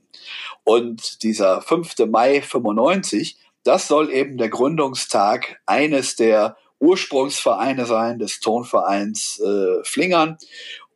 Und 0.64 1.22
dieser 1.22 1.60
5. 1.60 2.06
Mai 2.08 2.40
95, 2.40 3.38
das 3.62 3.88
soll 3.88 4.10
eben 4.10 4.38
der 4.38 4.48
Gründungstag 4.48 5.60
eines 5.66 6.16
der 6.16 6.56
Ursprungsvereine 6.80 7.86
sein, 7.86 8.18
des 8.18 8.40
Turnvereins 8.40 9.40
äh, 9.40 9.82
Flingern. 9.84 10.38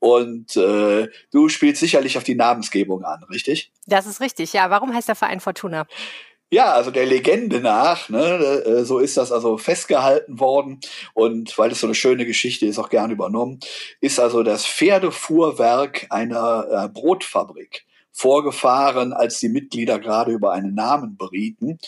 Und 0.00 0.56
äh, 0.56 1.08
du 1.32 1.48
spielst 1.48 1.80
sicherlich 1.80 2.16
auf 2.18 2.24
die 2.24 2.36
Namensgebung 2.36 3.04
an, 3.04 3.24
richtig? 3.24 3.72
Das 3.86 4.06
ist 4.06 4.20
richtig, 4.20 4.52
ja. 4.52 4.70
Warum 4.70 4.94
heißt 4.94 5.08
der 5.08 5.16
Verein 5.16 5.40
Fortuna? 5.40 5.86
Ja, 6.50 6.72
also 6.72 6.90
der 6.90 7.04
Legende 7.04 7.60
nach, 7.60 8.08
ne, 8.08 8.20
äh, 8.64 8.84
so 8.84 9.00
ist 9.00 9.18
das 9.18 9.32
also 9.32 9.58
festgehalten 9.58 10.40
worden 10.40 10.80
und 11.12 11.56
weil 11.58 11.70
es 11.70 11.80
so 11.80 11.86
eine 11.86 11.94
schöne 11.94 12.24
Geschichte 12.24 12.64
ist, 12.64 12.78
auch 12.78 12.88
gern 12.88 13.10
übernommen, 13.10 13.60
ist 14.00 14.18
also 14.18 14.42
das 14.42 14.64
Pferdefuhrwerk 14.66 16.06
einer 16.08 16.66
äh, 16.70 16.88
Brotfabrik 16.88 17.84
vorgefahren, 18.12 19.12
als 19.12 19.40
die 19.40 19.50
Mitglieder 19.50 19.98
gerade 19.98 20.32
über 20.32 20.52
einen 20.52 20.74
Namen 20.74 21.18
berieten. 21.18 21.78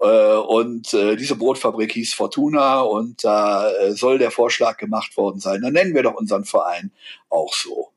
Äh, 0.00 0.34
und 0.34 0.92
äh, 0.94 1.14
diese 1.14 1.36
Brotfabrik 1.36 1.92
hieß 1.92 2.12
Fortuna 2.14 2.80
und 2.80 3.22
da 3.22 3.70
soll 3.90 4.18
der 4.18 4.32
Vorschlag 4.32 4.78
gemacht 4.78 5.16
worden 5.16 5.38
sein. 5.38 5.62
Dann 5.62 5.74
nennen 5.74 5.94
wir 5.94 6.02
doch 6.02 6.14
unseren 6.14 6.44
Verein 6.44 6.90
auch 7.30 7.54
so. 7.54 7.92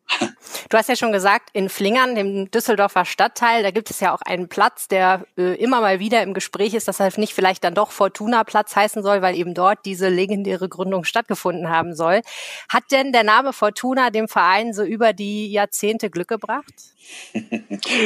Du 0.69 0.77
hast 0.77 0.89
ja 0.89 0.95
schon 0.95 1.11
gesagt, 1.11 1.49
in 1.53 1.69
Flingern, 1.69 2.15
dem 2.15 2.49
Düsseldorfer 2.51 3.05
Stadtteil, 3.05 3.63
da 3.63 3.71
gibt 3.71 3.89
es 3.89 3.99
ja 3.99 4.13
auch 4.13 4.21
einen 4.21 4.47
Platz, 4.47 4.87
der 4.87 5.25
äh, 5.37 5.55
immer 5.55 5.81
mal 5.81 5.99
wieder 5.99 6.23
im 6.23 6.33
Gespräch 6.33 6.73
ist, 6.73 6.87
dass 6.87 6.99
halt 6.99 7.17
nicht 7.17 7.33
vielleicht 7.33 7.63
dann 7.63 7.73
doch 7.73 7.91
Fortuna-Platz 7.91 8.75
heißen 8.75 9.03
soll, 9.03 9.21
weil 9.21 9.35
eben 9.35 9.53
dort 9.53 9.79
diese 9.85 10.09
legendäre 10.09 10.69
Gründung 10.69 11.03
stattgefunden 11.03 11.69
haben 11.69 11.95
soll. 11.95 12.21
Hat 12.69 12.83
denn 12.91 13.11
der 13.11 13.23
Name 13.23 13.53
Fortuna 13.53 14.09
dem 14.09 14.27
Verein 14.27 14.73
so 14.73 14.83
über 14.83 15.13
die 15.13 15.51
Jahrzehnte 15.51 16.09
Glück 16.09 16.27
gebracht? 16.27 16.73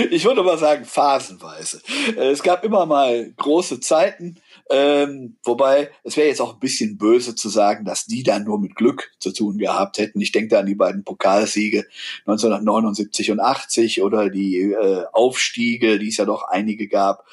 Ich 0.10 0.26
würde 0.26 0.44
mal 0.44 0.58
sagen, 0.58 0.86
phasenweise. 0.86 1.82
Äh, 2.16 2.30
es 2.30 2.44
gab 2.44 2.64
immer 2.64 2.86
mal 2.86 3.32
große 3.38 3.80
Zeiten, 3.80 4.38
ähm, 4.70 5.38
wobei, 5.44 5.92
es 6.04 6.18
wäre 6.18 6.28
jetzt 6.28 6.42
auch 6.42 6.54
ein 6.54 6.60
bisschen 6.60 6.98
böse 6.98 7.36
zu 7.36 7.50
sagen, 7.50 7.86
dass 7.86 8.06
die 8.06 8.24
dann 8.24 8.46
nur 8.46 8.60
mit 8.60 8.76
Glück 8.76 9.12
zu 9.20 9.32
tun 9.32 9.58
gehabt 9.58 9.98
hätten. 9.98 10.22
Ich 10.22 10.32
denke 10.32 10.50
da 10.50 10.60
an 10.60 10.66
die 10.66 10.76
beiden 10.76 11.04
Pokalsiege 11.04 11.86
1979 12.22 13.32
und 13.32 13.40
80 13.40 14.02
oder 14.02 14.30
die 14.30 14.72
äh, 14.72 15.06
Aufstiege, 15.12 16.00
die 16.00 16.10
es 16.10 16.18
ja 16.18 16.26
doch 16.26 16.44
einige 16.48 16.88
gab. 16.88 17.26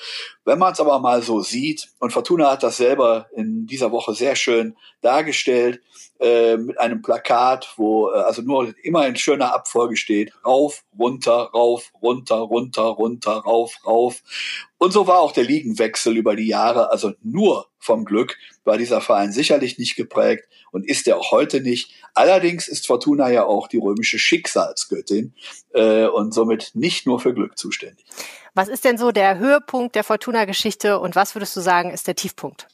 Wenn 0.45 0.59
man 0.59 0.73
es 0.73 0.81
aber 0.81 0.99
mal 0.99 1.23
so 1.23 1.41
sieht, 1.41 1.89
und 2.01 2.13
Fortuna 2.13 2.51
hat 2.51 2.63
das 2.63 2.77
selber 2.77 3.27
in 3.35 3.67
dieser 3.67 3.93
Woche 3.93 4.13
sehr 4.15 4.35
schön 4.35 4.77
dargestellt, 5.01 5.81
äh, 6.21 6.57
mit 6.57 6.79
einem 6.79 7.03
Plakat, 7.03 7.75
wo 7.77 8.11
äh, 8.11 8.15
also 8.15 8.43
nur 8.43 8.75
immer 8.83 9.07
in 9.07 9.17
schöner 9.17 9.55
Abfolge 9.55 9.97
steht, 9.97 10.33
rauf, 10.45 10.85
runter, 10.99 11.51
rauf, 11.53 11.93
runter, 12.01 12.37
runter, 12.37 12.83
runter, 12.83 13.33
rauf, 13.33 13.75
rauf. 13.87 14.23
Und 14.83 14.91
so 14.93 15.07
war 15.07 15.21
auch 15.21 15.31
der 15.31 15.45
Liegenwechsel 15.45 16.17
über 16.17 16.35
die 16.35 16.49
Jahre, 16.49 16.91
also 16.91 17.13
nur 17.23 17.69
vom 17.79 18.05
Glück 18.05 18.37
war 18.65 18.79
dieser 18.79 19.01
Verein 19.01 19.31
sicherlich 19.31 19.79
nicht 19.79 19.95
geprägt 19.95 20.49
und 20.73 20.85
ist 20.85 21.07
er 21.07 21.19
auch 21.19 21.31
heute 21.31 21.61
nicht. 21.61 21.93
Allerdings 22.15 22.67
ist 22.67 22.89
Fortuna 22.89 23.31
ja 23.31 23.45
auch 23.45 23.69
die 23.69 23.79
römische 23.79 24.19
Schicksalsgöttin 24.19 25.35
äh, 25.73 26.07
und 26.07 26.35
somit 26.35 26.73
nicht 26.75 27.07
nur 27.07 27.21
für 27.21 27.33
Glück 27.33 27.57
zuständig. 27.57 28.05
Was 28.55 28.67
ist 28.67 28.85
denn 28.85 28.99
so 28.99 29.13
der 29.13 29.39
Höhepunkt 29.39 29.95
der 29.95 30.03
Fortuna-Geschichte 30.03 30.99
und 30.99 31.15
was 31.15 31.37
würdest 31.37 31.55
du 31.55 31.61
sagen, 31.61 31.93
ist 31.93 32.09
der 32.09 32.17
Tiefpunkt? 32.17 32.67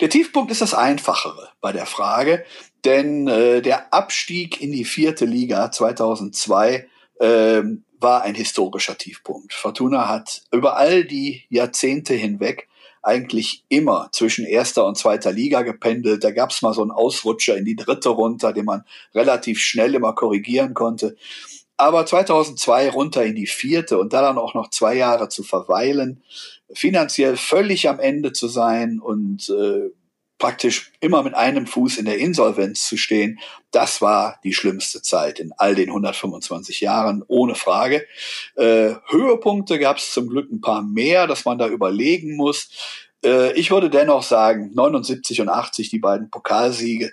Der 0.00 0.10
Tiefpunkt 0.10 0.50
ist 0.50 0.62
das 0.62 0.74
Einfachere 0.74 1.50
bei 1.60 1.70
der 1.70 1.86
Frage, 1.86 2.44
denn 2.84 3.28
äh, 3.28 3.62
der 3.62 3.94
Abstieg 3.94 4.60
in 4.60 4.72
die 4.72 4.84
vierte 4.84 5.26
Liga 5.26 5.70
2002 5.70 6.88
äh, 7.20 7.62
war 8.00 8.22
ein 8.22 8.34
historischer 8.34 8.96
Tiefpunkt. 8.96 9.52
Fortuna 9.52 10.08
hat 10.08 10.42
über 10.52 10.76
all 10.76 11.04
die 11.04 11.44
Jahrzehnte 11.48 12.14
hinweg 12.14 12.68
eigentlich 13.02 13.64
immer 13.68 14.08
zwischen 14.10 14.44
erster 14.44 14.84
und 14.84 14.98
zweiter 14.98 15.30
Liga 15.30 15.62
gependelt. 15.62 16.24
Da 16.24 16.32
gab 16.32 16.50
es 16.50 16.62
mal 16.62 16.74
so 16.74 16.82
einen 16.82 16.90
Ausrutscher 16.90 17.56
in 17.56 17.64
die 17.64 17.76
dritte 17.76 18.08
runter, 18.08 18.52
den 18.52 18.64
man 18.64 18.84
relativ 19.14 19.60
schnell 19.60 19.94
immer 19.94 20.12
korrigieren 20.12 20.74
konnte. 20.74 21.16
Aber 21.76 22.04
2002 22.04 22.90
runter 22.90 23.24
in 23.24 23.36
die 23.36 23.46
vierte 23.46 23.98
und 23.98 24.12
da 24.12 24.22
dann 24.22 24.38
auch 24.38 24.54
noch 24.54 24.70
zwei 24.70 24.94
Jahre 24.94 25.28
zu 25.28 25.42
verweilen, 25.42 26.22
finanziell 26.72 27.36
völlig 27.36 27.88
am 27.88 28.00
Ende 28.00 28.32
zu 28.32 28.48
sein 28.48 28.98
und 28.98 29.48
äh, 29.50 29.90
praktisch 30.38 30.92
immer 31.00 31.22
mit 31.22 31.34
einem 31.34 31.66
Fuß 31.66 31.98
in 31.98 32.04
der 32.04 32.18
Insolvenz 32.18 32.86
zu 32.86 32.96
stehen, 32.96 33.38
das 33.70 34.00
war 34.00 34.38
die 34.44 34.52
schlimmste 34.52 35.02
Zeit 35.02 35.40
in 35.40 35.52
all 35.56 35.74
den 35.74 35.88
125 35.88 36.80
Jahren, 36.80 37.24
ohne 37.26 37.54
Frage. 37.54 38.06
Äh, 38.54 38.94
Höhepunkte 39.08 39.78
gab 39.78 39.98
es 39.98 40.12
zum 40.12 40.28
Glück 40.28 40.50
ein 40.50 40.60
paar 40.60 40.82
mehr, 40.82 41.26
dass 41.26 41.44
man 41.44 41.58
da 41.58 41.68
überlegen 41.68 42.36
muss. 42.36 42.70
Äh, 43.24 43.52
ich 43.52 43.70
würde 43.70 43.90
dennoch 43.90 44.22
sagen, 44.22 44.72
79 44.74 45.40
und 45.40 45.48
80 45.48 45.90
die 45.90 45.98
beiden 45.98 46.30
Pokalsiege. 46.30 47.12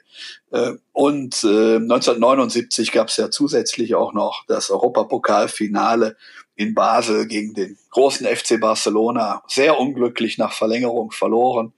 Äh, 0.52 0.74
und 0.92 1.44
äh, 1.44 1.76
1979 1.76 2.92
gab 2.92 3.08
es 3.08 3.18
ja 3.18 3.32
zusätzlich 3.32 3.96
auch 3.96 4.14
noch 4.14 4.44
das 4.48 4.70
Europapokalfinale 4.70 6.16
in 6.56 6.76
Basel 6.76 7.28
gegen 7.28 7.54
den 7.54 7.78
großen 7.94 8.28
FC 8.28 8.60
Barcelona 8.60 9.44
sehr 9.48 9.80
unglücklich 9.80 10.38
nach 10.38 10.52
Verlängerung 10.52 11.12
verloren. 11.12 11.74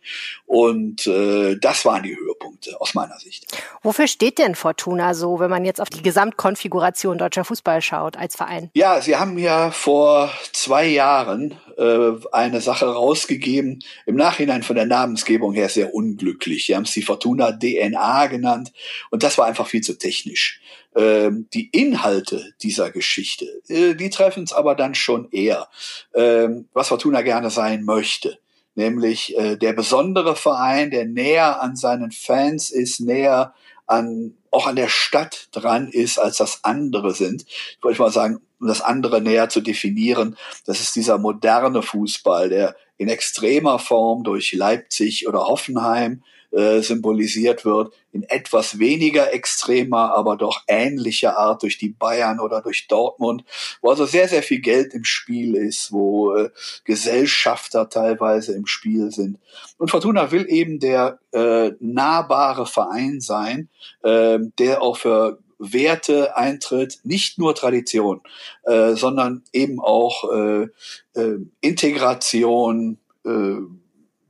Und 0.46 1.06
äh, 1.08 1.58
das 1.60 1.86
waren 1.86 2.04
die 2.04 2.16
Höhepunkte 2.16 2.80
aus 2.80 2.94
meiner 2.94 3.20
Sicht. 3.20 3.46
Wofür 3.84 4.08
steht 4.08 4.40
denn 4.40 4.56
Fortuna 4.56 5.14
so, 5.14 5.40
wenn 5.40 5.50
man 5.50 5.66
jetzt 5.66 5.82
auf 5.82 5.90
die 5.90 6.02
Gesamtkonfiguration 6.02 7.18
deutscher 7.18 7.46
Fußball 7.46 7.82
schaut 7.82 8.18
als 8.18 8.36
Verein? 8.36 8.70
Ja, 8.74 9.02
Sie 9.02 9.16
haben 9.16 9.38
ja 9.38 9.72
vor 9.72 10.32
zwei 10.54 10.88
Jahren 10.88 11.58
äh, 11.78 12.12
eine 12.32 12.62
Sache 12.62 12.86
rausgegeben, 12.86 13.84
im 14.06 14.16
Nachhinein 14.16 14.64
von 14.64 14.76
der 14.76 14.86
Namensgebung 14.86 15.54
her 15.54 15.70
sehr 15.70 15.94
unglücklich. 15.94 16.66
Sie 16.66 16.76
haben 16.76 16.84
es 16.84 16.92
die 16.92 17.02
Fortuna 17.02 17.52
DNA 17.52 18.28
genannt 18.28 18.72
und 19.12 19.24
das 19.24 19.38
war 19.38 19.46
einfach 19.46 19.68
viel 19.68 19.82
zu 19.82 19.98
technisch. 19.98 20.62
Ähm, 20.96 21.48
die 21.54 21.68
Inhalte 21.72 22.54
dieser 22.64 22.90
Geschichte, 22.90 23.46
äh, 23.68 23.96
die 23.96 24.10
treffen 24.10 24.44
es 24.44 24.54
aber 24.54 24.76
dann 24.76 24.96
schon 24.96 25.30
eher, 25.30 25.68
was 26.14 26.88
Fortuna 26.88 27.22
gerne 27.22 27.50
sein 27.50 27.84
möchte. 27.84 28.38
Nämlich 28.76 29.38
äh, 29.38 29.56
der 29.56 29.74
besondere 29.74 30.36
Verein, 30.36 30.92
der 30.92 31.06
näher 31.06 31.62
an 31.62 31.76
seinen 31.78 32.12
Fans 32.12 32.70
ist, 32.72 33.00
näher 33.00 33.54
an, 33.88 34.34
auch 34.52 34.68
an 34.68 34.76
der 34.76 34.90
Stadt 34.90 35.48
dran 35.52 35.88
ist, 35.88 36.20
als 36.20 36.38
das 36.38 36.64
andere 36.64 37.14
sind. 37.14 37.46
Ich 37.48 37.80
wollte 37.82 38.02
mal 38.02 38.12
sagen, 38.12 38.42
um 38.60 38.68
das 38.68 38.82
andere 38.82 39.22
näher 39.22 39.48
zu 39.50 39.62
definieren, 39.62 40.38
das 40.66 40.82
ist 40.82 40.96
dieser 40.96 41.18
moderne 41.18 41.82
Fußball, 41.82 42.50
der 42.50 42.76
in 42.98 43.10
extremer 43.10 43.80
Form 43.80 44.24
durch 44.24 44.54
Leipzig 44.54 45.28
oder 45.28 45.48
Hoffenheim 45.48 46.24
äh, 46.52 46.82
symbolisiert 46.82 47.66
wird, 47.66 47.94
in 48.12 48.24
etwas 48.24 48.80
weniger 48.80 49.34
extremer, 49.34 50.16
aber 50.16 50.38
doch 50.38 50.62
ähnlicher 50.68 51.38
Art 51.38 51.64
durch 51.64 51.78
die 51.78 51.90
Bayern 51.90 52.40
oder 52.40 52.62
durch 52.62 52.88
Dortmund, 52.88 53.44
wo 53.82 53.90
also 53.90 54.06
sehr, 54.06 54.28
sehr 54.28 54.44
viel 54.44 54.60
Geld 54.60 54.94
im 54.94 55.04
Spiel 55.04 55.56
ist, 55.56 55.92
wo 55.92 56.34
äh, 56.34 56.50
Gesellschafter 56.86 57.90
teilweise 57.90 58.54
im 58.54 58.68
Spiel 58.68 59.12
sind. 59.12 59.38
Und 59.78 59.92
Fortuna 59.92 60.32
will 60.32 60.46
eben 60.50 60.80
der 60.80 61.20
äh, 61.34 61.72
nahbare 61.80 62.66
Verein 62.66 63.20
sein, 63.20 63.70
äh, 64.04 64.40
der 64.58 64.82
auch 64.82 64.98
für 64.98 65.40
Werte 65.58 66.36
eintritt, 66.36 67.00
nicht 67.04 67.38
nur 67.38 67.56
Tradition, 67.56 68.22
äh, 68.64 68.94
sondern 68.94 69.44
eben 69.54 69.80
auch 69.80 70.32
äh, 70.32 70.68
äh, 71.14 71.40
Integration, 71.62 72.98
äh, 73.26 73.58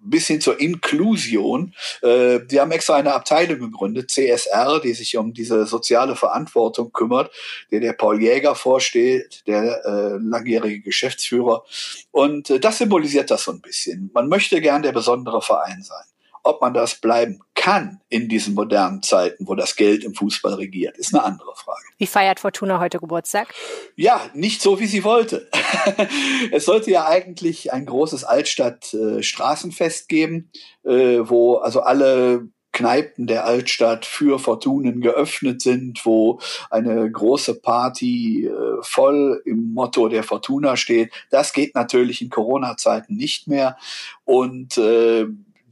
bis 0.06 0.28
hin 0.28 0.42
zur 0.42 0.60
Inklusion. 0.60 1.74
Äh, 2.02 2.40
die 2.46 2.60
haben 2.60 2.72
extra 2.72 2.96
eine 2.96 3.14
Abteilung 3.14 3.60
gegründet, 3.60 4.12
CSR, 4.12 4.80
die 4.80 4.94
sich 4.94 5.18
um 5.18 5.34
diese 5.34 5.66
soziale 5.66 6.16
Verantwortung 6.16 6.92
kümmert, 6.92 7.32
der 7.72 7.80
der 7.80 7.94
Paul 7.94 8.22
Jäger 8.22 8.56
vorsteht, 8.56 9.44
der 9.48 9.86
äh, 9.86 10.18
langjährige 10.22 10.82
Geschäftsführer. 10.82 11.64
Und 12.12 12.50
äh, 12.50 12.60
das 12.60 12.78
symbolisiert 12.78 13.32
das 13.32 13.44
so 13.44 13.52
ein 13.52 13.62
bisschen. 13.62 14.12
Man 14.14 14.30
möchte 14.30 14.62
gern 14.62 14.84
der 14.84 14.92
besondere 14.92 15.42
Verein 15.42 15.82
sein. 15.82 16.06
Ob 16.46 16.62
man 16.62 16.76
das 16.76 16.96
bleiben 16.96 17.40
kann 17.56 18.00
in 18.10 18.30
diesen 18.30 18.54
modernen 18.54 19.02
Zeiten, 19.02 19.48
wo 19.48 19.56
das 19.56 19.76
Geld 19.76 20.04
im 20.04 20.14
Fußball 20.14 20.54
regiert, 20.54 20.96
ist 20.96 21.16
eine 21.16 21.24
andere 21.24 21.56
Frage. 21.56 21.82
Wie 21.98 22.06
feiert 22.06 22.40
Fortuna 22.40 22.80
heute 22.80 23.00
Geburtstag? 23.00 23.52
Ja, 23.96 24.22
nicht 24.36 24.62
so, 24.62 24.80
wie 24.80 24.86
sie 24.86 25.04
wollte. 25.04 25.50
es 26.52 26.66
sollte 26.66 26.92
ja 26.92 27.08
eigentlich 27.08 27.74
ein 27.74 27.88
großes 27.88 28.24
Altstadt-Straßenfest 28.26 30.08
geben, 30.08 30.52
äh, 30.84 31.18
wo 31.24 31.56
also 31.56 31.82
alle 31.82 32.48
Kneipen 32.76 33.26
der 33.26 33.46
Altstadt 33.46 34.06
für 34.06 34.38
Fortunen 34.38 35.02
geöffnet 35.02 35.64
sind, 35.64 36.06
wo 36.06 36.40
eine 36.70 37.10
große 37.10 37.62
Party 37.62 38.46
äh, 38.46 38.78
voll 38.82 39.42
im 39.46 39.74
Motto 39.74 40.10
der 40.10 40.22
Fortuna 40.24 40.78
steht. 40.78 41.12
Das 41.32 41.54
geht 41.54 41.74
natürlich 41.74 42.22
in 42.22 42.30
Corona-Zeiten 42.30 43.16
nicht 43.16 43.48
mehr. 43.48 43.78
Und 44.26 44.78
äh, 44.78 45.26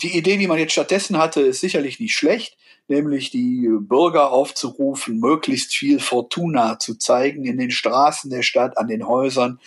die 0.04 0.18
Idee, 0.18 0.38
die 0.38 0.48
man 0.48 0.60
jetzt 0.60 0.74
stattdessen 0.74 1.18
hatte, 1.18 1.42
ist 1.42 1.62
sicherlich 1.62 2.00
nicht 2.00 2.16
schlecht 2.16 2.58
nämlich 2.88 3.30
die 3.30 3.70
Bürger 3.80 4.32
aufzurufen, 4.32 5.20
möglichst 5.20 5.74
viel 5.74 6.00
Fortuna 6.00 6.80
zu 6.80 6.96
zeigen 6.96 7.46
in 7.46 7.58
den 7.58 7.72
Straßen 7.72 8.30
der 8.30 8.44
Stadt, 8.44 8.78
an 8.78 8.88
den 8.88 9.08
Häusern, 9.08 9.60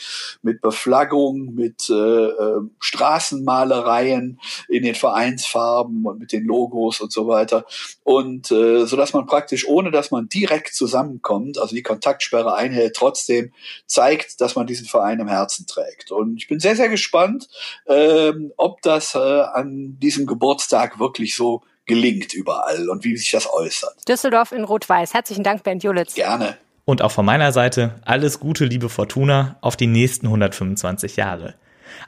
mit 0.42 0.60
Beflaggung, 0.60 1.54
mit 1.54 1.88
äh, 1.88 1.94
äh, 1.94 2.60
Straßenmalereien 2.78 4.40
in 4.68 4.82
den 4.82 4.94
Vereinsfarben 4.94 6.04
und 6.04 6.18
mit 6.18 6.32
den 6.32 6.44
Logos 6.44 7.00
und 7.00 7.12
so 7.12 7.26
weiter. 7.26 7.64
Und 8.04 8.50
äh, 8.50 8.86
so 8.86 8.96
dass 8.96 9.14
man 9.14 9.26
praktisch, 9.26 9.66
ohne 9.66 9.90
dass 9.90 10.10
man 10.10 10.28
direkt 10.28 10.74
zusammenkommt, 10.74 11.58
also 11.58 11.74
die 11.74 11.82
Kontaktsperre 11.82 12.54
einhält, 12.54 12.94
trotzdem 12.94 13.52
zeigt, 13.86 14.40
dass 14.40 14.56
man 14.56 14.66
diesen 14.66 14.86
Verein 14.86 15.20
im 15.20 15.28
Herzen 15.28 15.66
trägt. 15.66 16.10
Und 16.10 16.36
ich 16.36 16.48
bin 16.48 16.60
sehr, 16.60 16.76
sehr 16.76 16.88
gespannt, 16.88 17.48
ähm, 17.86 18.52
ob 18.56 18.82
das 18.82 19.14
äh, 19.14 19.18
an 19.18 19.98
diesem 20.00 20.26
Geburtstag 20.26 20.98
wirklich 20.98 21.34
so 21.34 21.62
gelingt 21.86 22.34
überall 22.34 22.88
und 22.88 23.04
wie 23.04 23.16
sich 23.16 23.30
das 23.30 23.48
äußert. 23.52 23.96
Düsseldorf 24.08 24.52
in 24.52 24.64
Rot-Weiß. 24.64 25.14
Herzlichen 25.14 25.44
Dank, 25.44 25.62
Bernd 25.62 25.82
Julitz. 25.82 26.14
Gerne. 26.14 26.56
Und 26.84 27.02
auch 27.02 27.10
von 27.10 27.24
meiner 27.24 27.52
Seite 27.52 28.00
alles 28.04 28.38
Gute, 28.38 28.64
liebe 28.64 28.88
Fortuna, 28.88 29.56
auf 29.60 29.76
die 29.76 29.86
nächsten 29.86 30.26
125 30.26 31.16
Jahre. 31.16 31.54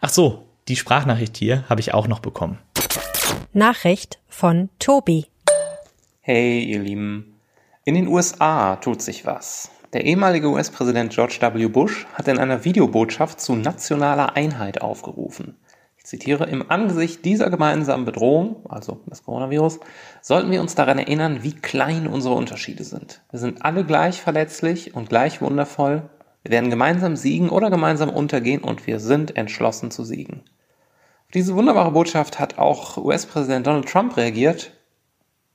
Ach 0.01 0.11
so, 0.11 0.47
die 0.69 0.77
Sprachnachricht 0.77 1.37
hier 1.37 1.65
habe 1.69 1.81
ich 1.81 1.95
auch 1.95 2.07
noch 2.07 2.21
bekommen. 2.21 2.59
Nachricht 3.53 4.21
von 4.29 4.69
Tobi. 4.79 5.27
Hey, 6.21 6.63
ihr 6.63 6.81
Lieben. 6.81 7.41
In 7.85 7.95
den 7.95 8.07
USA 8.07 8.77
tut 8.77 9.01
sich 9.01 9.25
was. 9.25 9.71
Der 9.95 10.05
ehemalige 10.05 10.49
US-Präsident 10.49 11.13
George 11.13 11.39
W. 11.41 11.67
Bush 11.69 12.07
hat 12.13 12.29
in 12.29 12.39
einer 12.39 12.65
Videobotschaft 12.65 13.41
zu 13.41 13.57
nationaler 13.57 14.37
Einheit 14.37 14.83
aufgerufen 14.83 15.57
zitiere, 16.09 16.45
im 16.45 16.71
Angesicht 16.71 17.25
dieser 17.25 17.51
gemeinsamen 17.51 18.07
Bedrohung, 18.07 18.65
also 18.69 19.01
des 19.07 19.23
Coronavirus, 19.25 19.79
sollten 20.23 20.51
wir 20.51 20.63
uns 20.63 20.75
daran 20.75 20.99
erinnern, 20.99 21.43
wie 21.43 21.53
klein 21.53 22.07
unsere 22.07 22.35
Unterschiede 22.35 22.85
sind. 22.85 23.21
Wir 23.31 23.39
sind 23.39 23.63
alle 23.63 23.85
gleich 23.85 24.23
verletzlich 24.23 24.95
und 24.95 25.11
gleich 25.11 25.43
wundervoll. 25.43 26.09
Wir 26.43 26.53
werden 26.53 26.71
gemeinsam 26.71 27.15
siegen 27.15 27.51
oder 27.51 27.69
gemeinsam 27.69 28.09
untergehen 28.09 28.63
und 28.63 28.87
wir 28.87 29.01
sind 29.01 29.37
entschlossen 29.37 29.91
zu 29.91 30.03
siegen. 30.03 30.45
Auf 31.27 31.33
diese 31.35 31.55
wunderbare 31.55 31.91
Botschaft 31.91 32.41
hat 32.41 32.59
auch 32.59 32.97
US-Präsident 32.97 33.67
Donald 33.67 33.87
Trump 33.87 34.17
reagiert 34.17 34.73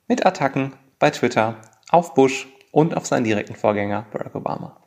mit 0.08 0.24
Attacken 0.24 0.74
bei 1.00 1.10
Twitter 1.10 1.56
auf 1.90 2.14
Bush 2.14 2.48
und 2.72 2.96
auf 2.96 3.08
seinen 3.08 3.24
direkten 3.24 3.56
Vorgänger 3.56 4.06
Barack 4.12 4.36
Obama. 4.36 4.78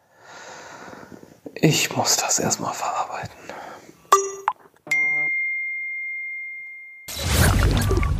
Ich 1.54 1.96
muss 1.96 2.18
das 2.18 2.38
erstmal 2.38 2.74
verarbeiten. 2.74 3.35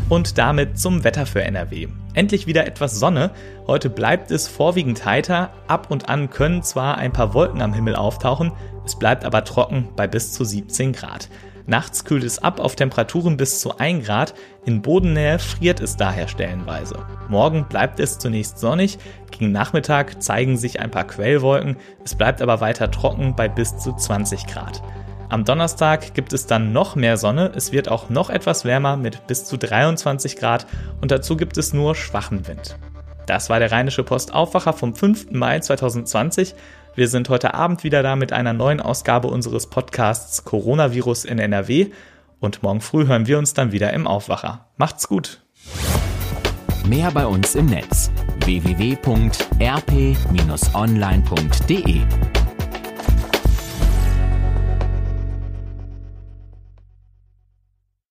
Und 0.09 0.39
damit 0.39 0.79
zum 0.79 1.03
Wetter 1.03 1.27
für 1.27 1.43
NRW. 1.43 1.89
Endlich 2.15 2.47
wieder 2.47 2.65
etwas 2.65 3.01
Sonne. 3.01 3.33
Heute 3.67 3.91
bleibt 3.91 4.31
es 4.31 4.47
vorwiegend 4.47 5.05
heiter. 5.05 5.51
Ab 5.67 5.91
und 5.91 6.09
an 6.09 6.31
können 6.31 6.63
zwar 6.63 6.97
ein 6.97 7.13
paar 7.13 7.35
Wolken 7.35 7.61
am 7.61 7.75
Himmel 7.75 7.97
auftauchen, 7.97 8.53
es 8.85 8.97
bleibt 8.97 9.25
aber 9.25 9.43
trocken 9.43 9.89
bei 9.97 10.07
bis 10.07 10.33
zu 10.33 10.45
17 10.45 10.93
Grad. 10.93 11.29
Nachts 11.67 12.05
kühlt 12.05 12.23
es 12.23 12.39
ab 12.39 12.61
auf 12.61 12.77
Temperaturen 12.77 13.37
bis 13.37 13.59
zu 13.59 13.79
1 13.79 14.07
Grad, 14.07 14.35
in 14.65 14.81
Bodennähe 14.81 15.41
friert 15.41 15.81
es 15.81 15.97
daher 15.97 16.29
stellenweise. 16.29 17.05
Morgen 17.29 17.67
bleibt 17.69 17.99
es 17.99 18.21
zunächst 18.21 18.61
sonnig, 18.61 18.99
gegen 19.33 19.51
Nachmittag 19.51 20.23
zeigen 20.23 20.57
sich 20.57 20.79
ein 20.79 20.93
paar 20.93 21.09
Quellwolken, 21.09 21.77
es 22.05 22.15
bleibt 22.15 22.41
aber 22.41 22.61
weiter 22.61 22.93
trocken 22.93 23.35
bei 23.35 23.49
bis 23.49 23.77
zu 23.79 23.93
20 23.93 24.47
Grad. 24.47 24.81
Am 25.29 25.45
Donnerstag 25.45 26.15
gibt 26.15 26.33
es 26.33 26.47
dann 26.47 26.73
noch 26.73 26.95
mehr 26.95 27.17
Sonne, 27.17 27.51
es 27.55 27.73
wird 27.73 27.89
auch 27.89 28.09
noch 28.11 28.31
etwas 28.31 28.65
wärmer 28.65 28.97
mit 28.97 29.27
bis 29.27 29.45
zu 29.45 29.57
23 29.57 30.37
Grad 30.37 30.67
und 31.01 31.11
dazu 31.11 31.37
gibt 31.37 31.59
es 31.59 31.73
nur 31.73 31.97
schwachen 31.97 32.47
Wind. 32.47 32.79
Das 33.27 33.51
war 33.51 33.59
der 33.59 33.73
Rheinische 33.73 34.05
Post 34.05 34.33
Aufwacher 34.33 34.73
vom 34.73 34.95
5. 34.95 35.33
Mai 35.33 35.59
2020. 35.59 36.55
Wir 36.95 37.09
sind 37.09 37.29
heute 37.29 37.55
Abend 37.55 37.83
wieder 37.83 38.05
da 38.05 38.15
mit 38.15 38.33
einer 38.33 38.53
neuen 38.53 38.81
Ausgabe 38.81 39.27
unseres 39.27 39.67
Podcasts 39.67 40.45
Coronavirus 40.45 41.25
in 41.25 41.41
NRW 41.41 41.89
und 42.39 42.63
morgen 42.63 42.81
früh 42.81 43.09
hören 43.09 43.27
wir 43.27 43.39
uns 43.39 43.53
dann 43.53 43.73
wieder 43.73 43.93
im 43.93 44.07
Aufwacher. 44.07 44.67
Macht's 44.77 45.09
gut! 45.09 45.41
Mehr 46.87 47.11
bei 47.11 47.27
uns 47.27 47.57
im 47.57 47.67
Netz 47.67 48.13
www.rp-online.de 48.45 49.07